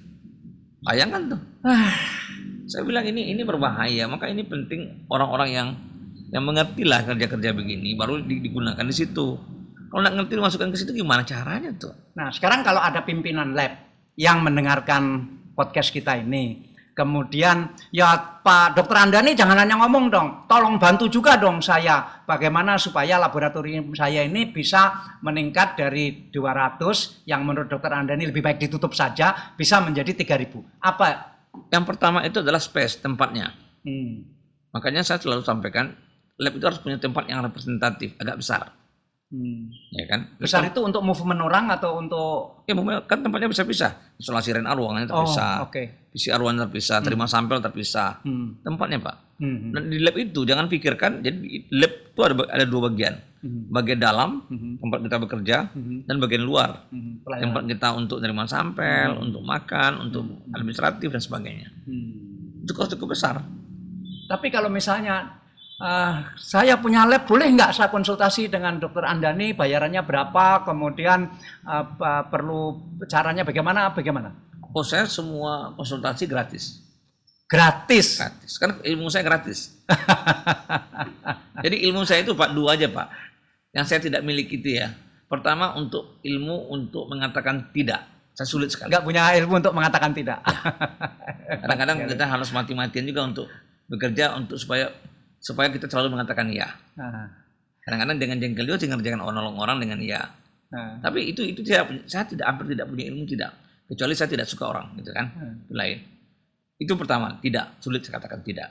Bayangkan 0.80 1.36
tuh. 1.36 1.42
Ah, 1.68 1.92
Saya 2.70 2.86
bilang 2.86 3.04
ini 3.04 3.34
ini 3.34 3.42
berbahaya, 3.44 4.06
maka 4.06 4.30
ini 4.30 4.46
penting 4.46 5.10
orang-orang 5.10 5.50
yang 5.52 5.68
yang 6.30 6.46
mengerti 6.46 6.86
lah 6.86 7.02
kerja-kerja 7.02 7.58
begini, 7.58 7.98
baru 7.98 8.22
di- 8.22 8.40
digunakan 8.46 8.86
di 8.86 8.94
situ. 8.94 9.28
Kalau 9.90 10.00
nggak 10.06 10.16
ngerti 10.22 10.34
dimasukkan 10.38 10.70
ke 10.70 10.78
situ 10.78 10.92
gimana 10.94 11.26
caranya 11.26 11.74
tuh? 11.74 11.98
Nah, 12.14 12.30
sekarang 12.30 12.62
kalau 12.62 12.78
ada 12.78 13.02
pimpinan 13.02 13.58
lab 13.58 13.74
yang 14.14 14.46
mendengarkan 14.46 15.26
podcast 15.58 15.90
kita 15.90 16.22
ini, 16.22 16.69
kemudian 17.00 17.72
ya 17.96 18.12
Pak 18.44 18.76
Dokter 18.76 19.00
Andani 19.00 19.32
jangan 19.32 19.56
hanya 19.56 19.80
ngomong 19.80 20.12
dong, 20.12 20.28
tolong 20.52 20.76
bantu 20.76 21.08
juga 21.08 21.40
dong 21.40 21.64
saya 21.64 22.28
bagaimana 22.28 22.76
supaya 22.76 23.16
laboratorium 23.16 23.96
saya 23.96 24.28
ini 24.28 24.52
bisa 24.52 25.16
meningkat 25.24 25.80
dari 25.80 26.28
200 26.28 27.24
yang 27.24 27.48
menurut 27.48 27.72
Dokter 27.72 27.96
Andani 27.96 28.28
lebih 28.28 28.44
baik 28.44 28.60
ditutup 28.60 28.92
saja 28.92 29.56
bisa 29.56 29.80
menjadi 29.80 30.12
3000. 30.12 30.84
Apa? 30.84 31.40
Yang 31.72 31.86
pertama 31.88 32.20
itu 32.28 32.44
adalah 32.44 32.60
space 32.60 33.00
tempatnya. 33.00 33.56
Hmm. 33.88 34.28
Makanya 34.76 35.08
saya 35.08 35.24
selalu 35.24 35.48
sampaikan 35.48 35.96
lab 36.36 36.54
itu 36.56 36.66
harus 36.68 36.84
punya 36.84 37.00
tempat 37.00 37.32
yang 37.32 37.40
representatif, 37.48 38.16
agak 38.20 38.44
besar, 38.44 38.76
Hmm. 39.30 39.70
ya 39.94 40.10
kan? 40.10 40.26
Besar 40.36 40.66
itu 40.66 40.82
untuk 40.82 41.06
movement 41.06 41.38
orang 41.40 41.70
atau 41.70 41.98
untuk 41.98 42.66
Ya, 42.66 42.74
memang 42.74 43.06
kan 43.06 43.22
tempatnya 43.22 43.46
bisa-bisa. 43.46 43.94
Isolasi 44.18 44.50
RNA 44.52 44.74
ruangannya 44.74 45.06
Oh, 45.08 45.22
terpisah. 45.22 45.62
oke. 45.64 45.84
PCR 46.10 46.38
ruangan 46.38 46.66
terpisah, 46.66 46.98
terima 47.00 47.26
sampel 47.26 47.58
terpisah. 47.60 48.22
Hmm. 48.22 48.58
Tempatnya, 48.60 48.98
Pak. 48.98 49.16
Hmm. 49.38 49.70
Dan 49.70 49.88
di 49.88 49.98
lab 49.98 50.14
itu 50.16 50.42
jangan 50.44 50.66
pikirkan 50.66 51.22
jadi 51.22 51.38
lab 51.72 51.94
itu 52.10 52.20
ada 52.20 52.34
ada 52.48 52.66
dua 52.66 52.90
bagian. 52.90 53.16
Hmm. 53.40 53.70
Bagian 53.70 53.98
dalam 53.98 54.44
Hmm. 54.44 54.76
tempat 54.78 55.00
kita 55.00 55.18
bekerja 55.20 55.58
Hmm. 55.72 56.04
dan 56.04 56.16
bagian 56.18 56.42
luar 56.42 56.90
Hmm. 56.90 57.22
Pelayanan. 57.22 57.44
tempat 57.46 57.64
kita 57.70 57.88
untuk 57.96 58.18
terima 58.20 58.44
sampel, 58.46 59.14
untuk 59.16 59.42
makan, 59.42 60.10
untuk 60.10 60.26
administratif 60.52 61.08
dan 61.08 61.22
sebagainya. 61.22 61.70
Hmm. 61.86 62.66
Itu 62.66 62.74
kos 62.74 62.90
cukup 62.90 63.14
besar. 63.14 63.46
Tapi 64.26 64.48
kalau 64.48 64.68
misalnya 64.68 65.38
eh, 65.80 66.14
saya 66.36 66.76
punya 66.78 67.08
lab, 67.08 67.24
boleh 67.26 67.48
nggak 67.56 67.72
saya 67.72 67.90
konsultasi 67.90 68.52
dengan 68.52 68.78
dokter 68.78 69.08
Andani, 69.08 69.56
bayarannya 69.56 70.04
berapa, 70.04 70.68
kemudian 70.68 71.32
apa, 71.64 72.28
perlu 72.28 72.78
caranya 73.08 73.48
bagaimana, 73.48 73.96
bagaimana? 73.96 74.36
Oh, 74.70 74.86
saya 74.86 75.10
semua 75.10 75.74
konsultasi 75.74 76.30
gratis. 76.30 76.86
Gratis. 77.50 78.22
Gratis. 78.22 78.52
Kan 78.62 78.78
ilmu 78.86 79.10
saya 79.10 79.26
gratis. 79.26 79.74
Jadi 81.66 81.82
ilmu 81.90 82.06
saya 82.06 82.22
itu 82.22 82.38
Pak 82.38 82.54
dua 82.54 82.78
aja 82.78 82.86
Pak. 82.86 83.08
Yang 83.74 83.86
saya 83.90 84.00
tidak 84.06 84.22
miliki 84.22 84.62
itu 84.62 84.78
ya. 84.78 84.94
Pertama 85.26 85.74
untuk 85.74 86.22
ilmu 86.22 86.70
untuk 86.70 87.10
mengatakan 87.10 87.74
tidak. 87.74 88.06
Saya 88.38 88.46
sulit 88.46 88.70
sekali. 88.70 88.94
Nggak 88.94 89.02
punya 89.02 89.34
ilmu 89.34 89.58
untuk 89.66 89.74
mengatakan 89.74 90.14
tidak. 90.14 90.46
Kadang-kadang 91.66 92.06
kita 92.06 92.26
harus 92.30 92.50
mati-matian 92.54 93.10
juga 93.10 93.22
untuk 93.26 93.48
bekerja 93.90 94.38
untuk 94.38 94.62
supaya 94.62 94.94
supaya 95.40 95.72
kita 95.72 95.88
selalu 95.88 96.20
mengatakan 96.20 96.52
ya. 96.52 96.70
Kadang-kadang 97.84 98.18
dengan 98.22 98.38
jengkel 98.38 98.70
juga 98.70 98.78
sih 98.78 98.90
ngerjakan 98.92 99.22
orang 99.24 99.56
orang 99.58 99.78
dengan 99.82 100.00
ya. 100.04 100.22
nah, 100.70 101.02
Tapi 101.02 101.34
itu 101.34 101.42
itu 101.42 101.66
saya 101.66 101.88
saya 102.06 102.28
tidak 102.30 102.46
hampir 102.46 102.78
tidak 102.78 102.86
punya 102.92 103.10
ilmu 103.10 103.26
tidak. 103.26 103.52
Kecuali 103.90 104.14
saya 104.14 104.30
tidak 104.30 104.46
suka 104.46 104.70
orang 104.70 104.94
gitu 105.02 105.10
kan. 105.10 105.26
Hmm. 105.34 105.66
Itu 105.66 105.74
lain. 105.74 105.98
Itu 106.80 106.94
pertama, 106.96 107.42
tidak 107.42 107.82
sulit 107.82 108.06
saya 108.06 108.22
katakan 108.22 108.46
tidak. 108.46 108.70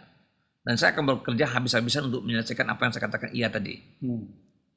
Dan 0.62 0.78
saya 0.78 0.94
akan 0.94 1.18
bekerja 1.18 1.50
habis-habisan 1.58 2.12
untuk 2.12 2.22
menyelesaikan 2.22 2.68
apa 2.70 2.80
yang 2.86 2.92
saya 2.94 3.04
katakan 3.10 3.30
iya 3.34 3.48
tadi. 3.50 3.74
hmm. 4.04 4.24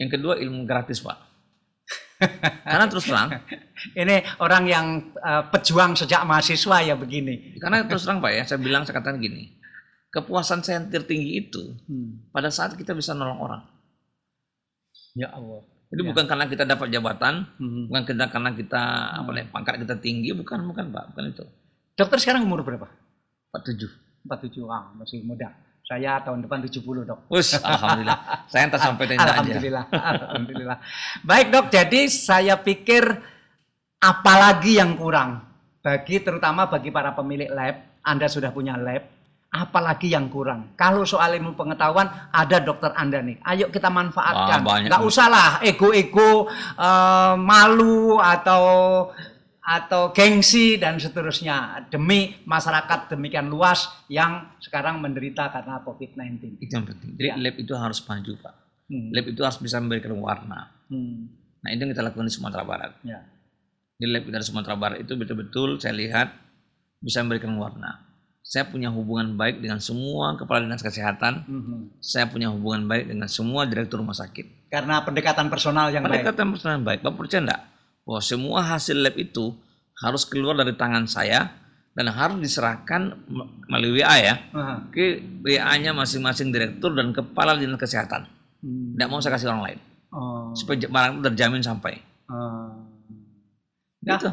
Yang 0.01 0.09
kedua 0.17 0.33
ilmu 0.41 0.65
gratis 0.65 1.05
pak. 1.05 1.31
Karena 2.65 2.85
terus 2.85 3.09
terang 3.09 3.33
Ini 4.01 4.37
orang 4.41 4.63
yang 4.69 4.85
uh, 5.17 5.49
pejuang 5.49 5.97
sejak 5.97 6.21
mahasiswa 6.25 6.77
ya 6.85 6.93
begini. 6.93 7.57
Karena 7.57 7.81
terus 7.89 8.05
terang 8.05 8.21
Pak 8.21 8.31
ya, 8.31 8.43
saya 8.45 8.61
bilang 8.61 8.85
saya 8.85 9.01
katakan 9.01 9.17
gini. 9.17 9.60
Kepuasan 10.11 10.59
saya 10.59 10.83
yang 10.83 10.91
tertinggi 10.91 11.39
itu 11.39 11.71
hmm. 11.87 12.35
pada 12.35 12.51
saat 12.51 12.75
kita 12.75 12.91
bisa 12.91 13.15
nolong 13.15 13.39
orang. 13.39 13.63
Ya 15.15 15.31
Allah. 15.31 15.63
Jadi 15.91 16.03
ya. 16.03 16.07
bukan 16.11 16.25
karena 16.27 16.45
kita 16.47 16.63
dapat 16.67 16.87
jabatan, 16.91 17.47
hmm. 17.59 17.91
bukan 17.91 18.03
karena 18.03 18.27
karena 18.27 18.51
kita 18.51 18.83
hmm. 18.83 19.19
apa 19.23 19.31
pangkat 19.51 19.75
kita 19.87 19.95
tinggi, 20.03 20.35
bukan 20.35 20.67
bukan 20.67 20.91
Pak, 20.91 21.03
bukan 21.15 21.23
itu. 21.31 21.45
Dokter 21.95 22.17
sekarang 22.19 22.43
umur 22.43 22.63
berapa? 22.63 22.87
47. 23.55 24.27
47, 24.27 24.67
ah 24.71 24.91
masih 24.95 25.23
muda. 25.23 25.51
Saya 25.83 26.23
tahun 26.23 26.47
depan 26.47 26.63
70 26.63 26.79
dok. 27.03 27.19
Us, 27.27 27.59
alhamdulillah. 27.59 28.19
saya 28.51 28.71
entah 28.71 28.79
sampai 28.79 29.05
tenda 29.11 29.27
alhamdulillah, 29.27 29.83
aja. 29.91 29.99
Alhamdulillah. 30.31 30.77
Baik 31.27 31.47
dok, 31.51 31.65
jadi 31.67 32.01
saya 32.07 32.55
pikir 32.55 33.03
apalagi 33.99 34.79
yang 34.79 34.95
kurang 34.95 35.43
bagi 35.83 36.23
terutama 36.23 36.71
bagi 36.71 36.95
para 36.95 37.11
pemilik 37.11 37.51
lab. 37.51 37.75
Anda 38.01 38.25
sudah 38.25 38.49
punya 38.49 38.79
lab, 38.79 39.03
apalagi 39.51 40.07
yang 40.07 40.31
kurang. 40.31 40.73
Kalau 40.79 41.03
soal 41.03 41.35
ilmu 41.35 41.59
pengetahuan 41.59 42.07
ada 42.31 42.63
dokter 42.63 42.95
Anda 42.95 43.19
nih. 43.19 43.37
Ayo 43.43 43.67
kita 43.67 43.91
manfaatkan. 43.91 44.63
Wah, 44.63 44.79
Nggak 44.79 45.03
usah 45.03 45.27
lah 45.27 45.49
ego-ego 45.59 46.47
uh, 46.79 47.35
malu 47.35 48.15
atau 48.15 48.63
atau 49.61 50.09
gengsi 50.09 50.81
dan 50.81 50.97
seterusnya 50.97 51.85
demi 51.93 52.33
masyarakat 52.49 53.13
demikian 53.13 53.51
luas 53.51 53.91
yang 54.09 54.57
sekarang 54.57 54.97
menderita 55.03 55.53
karena 55.53 55.83
COVID-19. 55.85 56.57
Itu 56.63 56.71
yang 56.71 56.87
penting. 56.87 57.13
Jadi 57.19 57.29
ya. 57.29 57.35
lab 57.37 57.55
itu 57.59 57.73
harus 57.77 57.99
maju, 58.07 58.31
Pak. 58.41 58.55
Hmm. 58.89 59.07
Lab 59.13 59.25
itu 59.29 59.41
harus 59.45 59.59
bisa 59.61 59.77
memberikan 59.77 60.17
warna. 60.17 60.71
Hmm. 60.89 61.29
Nah, 61.61 61.69
itu 61.69 61.79
yang 61.85 61.91
kita 61.93 62.03
lakukan 62.03 62.25
di 62.25 62.33
Sumatera 62.33 62.63
Barat. 62.65 62.91
Ya. 63.05 63.21
Di 64.01 64.09
lab 64.09 64.25
kita 64.25 64.41
di 64.41 64.47
Sumatera 64.49 64.75
Barat 64.79 64.97
itu 65.05 65.13
betul-betul 65.13 65.77
saya 65.77 65.93
lihat 65.93 66.33
bisa 66.97 67.21
memberikan 67.21 67.53
warna. 67.53 68.10
Saya 68.41 68.67
punya 68.67 68.89
hubungan 68.91 69.37
baik 69.37 69.61
dengan 69.61 69.79
semua 69.79 70.35
kepala 70.35 70.65
dinas 70.65 70.83
kesehatan. 70.83 71.45
-hmm. 71.45 71.79
Saya 72.03 72.27
punya 72.27 72.49
hubungan 72.49 72.89
baik 72.89 73.07
dengan 73.13 73.29
semua 73.29 73.63
direktur 73.69 74.01
rumah 74.01 74.17
sakit. 74.17 74.67
Karena 74.73 75.05
pendekatan 75.05 75.47
personal 75.47 75.93
yang 75.93 76.03
pendekatan 76.03 76.09
baik. 76.09 76.25
Pendekatan 76.25 76.47
personal 76.51 76.73
yang 76.75 76.85
baik. 76.87 76.99
Bapak 77.05 77.17
percaya 77.21 77.41
enggak? 77.47 77.61
bahwa 78.05 78.21
semua 78.21 78.59
hasil 78.65 78.97
lab 78.97 79.15
itu 79.17 79.53
harus 80.01 80.25
keluar 80.25 80.57
dari 80.57 80.73
tangan 80.73 81.05
saya 81.05 81.53
dan 81.93 82.07
harus 82.09 82.39
diserahkan 82.39 83.13
melalui 83.67 84.01
WA 84.01 84.15
ya 84.19 84.35
uh-huh. 84.51 84.77
ke 84.89 85.19
WA-nya 85.43 85.91
masing-masing 85.91 86.49
direktur 86.49 86.95
dan 86.95 87.11
kepala 87.11 87.59
dinas 87.59 87.77
kesehatan. 87.77 88.25
Hmm. 88.61 88.95
Tidak 88.95 89.07
mau 89.11 89.19
saya 89.19 89.35
kasih 89.35 89.51
orang 89.51 89.63
lain. 89.63 89.79
Oh. 90.11 90.51
Supaya 90.55 90.87
barang 90.87 91.11
itu 91.19 91.21
terjamin 91.31 91.61
sampai. 91.63 91.99
Uh. 92.31 92.71
Nah, 94.01 94.17
gitu. 94.17 94.31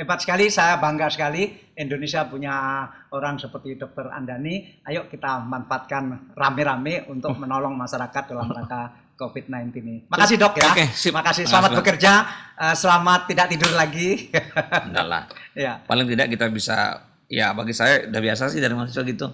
Hebat 0.00 0.18
sekali, 0.24 0.48
saya 0.48 0.80
bangga 0.80 1.12
sekali 1.12 1.52
Indonesia 1.76 2.24
punya 2.24 2.88
orang 3.12 3.36
seperti 3.36 3.76
Dokter 3.76 4.08
Andani. 4.08 4.80
Ayo 4.88 5.04
kita 5.12 5.44
manfaatkan 5.44 6.32
rame-rame 6.32 7.04
untuk 7.12 7.36
menolong 7.36 7.76
masyarakat 7.76 8.32
dalam 8.32 8.48
rangka 8.48 9.12
COVID-19 9.20 9.68
ini. 9.84 9.96
Makasih 10.08 10.40
dok 10.40 10.56
ya. 10.56 10.72
Oke, 10.72 10.88
sip. 10.96 11.12
Makasih. 11.12 11.44
Selamat 11.44 11.76
Makasih, 11.76 11.80
bekerja. 11.84 12.12
Uh, 12.56 12.72
selamat 12.72 13.20
tidak 13.28 13.46
tidur 13.52 13.72
lagi. 13.76 14.32
Enggak 14.88 15.04
lah. 15.04 15.22
ya. 15.68 15.84
Paling 15.84 16.08
tidak 16.08 16.32
kita 16.32 16.48
bisa, 16.48 17.04
ya 17.28 17.52
bagi 17.52 17.76
saya 17.76 18.08
udah 18.08 18.20
biasa 18.24 18.48
sih 18.48 18.60
dari 18.64 18.72
mahasiswa 18.72 19.04
gitu. 19.04 19.28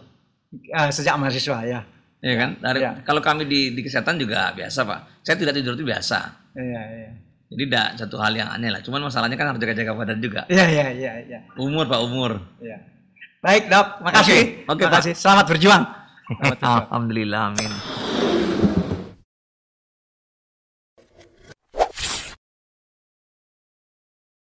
Uh, 0.74 0.90
sejak 0.90 1.14
mahasiswa 1.14 1.62
ya. 1.62 1.80
Iya 2.18 2.34
kan? 2.34 2.50
Dari, 2.58 2.78
ya. 2.82 2.92
Kalau 3.06 3.22
kami 3.22 3.46
di, 3.46 3.70
di 3.70 3.80
kesehatan 3.86 4.18
juga 4.18 4.50
biasa 4.50 4.82
pak. 4.82 5.22
Saya 5.22 5.38
tidak 5.38 5.54
tidur 5.54 5.78
itu 5.78 5.86
biasa. 5.86 6.18
Iya, 6.58 6.82
iya. 6.90 7.10
Jadi 7.46 7.62
tidak 7.70 7.88
satu 7.94 8.16
hal 8.18 8.32
yang 8.34 8.50
aneh 8.50 8.74
lah. 8.74 8.82
Cuman 8.82 9.06
masalahnya 9.06 9.38
kan 9.38 9.54
harus 9.54 9.62
jaga-jaga 9.62 9.94
badan 9.94 10.18
juga. 10.18 10.42
Iya, 10.50 10.66
iya, 10.66 10.86
iya. 10.90 11.12
Ya. 11.26 11.40
Umur 11.54 11.86
pak, 11.86 12.00
umur. 12.02 12.42
Iya. 12.58 12.82
Baik 13.38 13.70
dok, 13.70 14.02
makasih. 14.02 14.66
Oke, 14.66 14.74
okay. 14.74 14.74
okay, 14.74 14.84
makasih. 14.90 15.12
Selamat 15.14 15.46
berjuang. 15.46 15.82
Selamat 16.26 16.42
berjuang. 16.58 16.82
Alhamdulillah, 16.90 17.40
amin. 17.54 18.05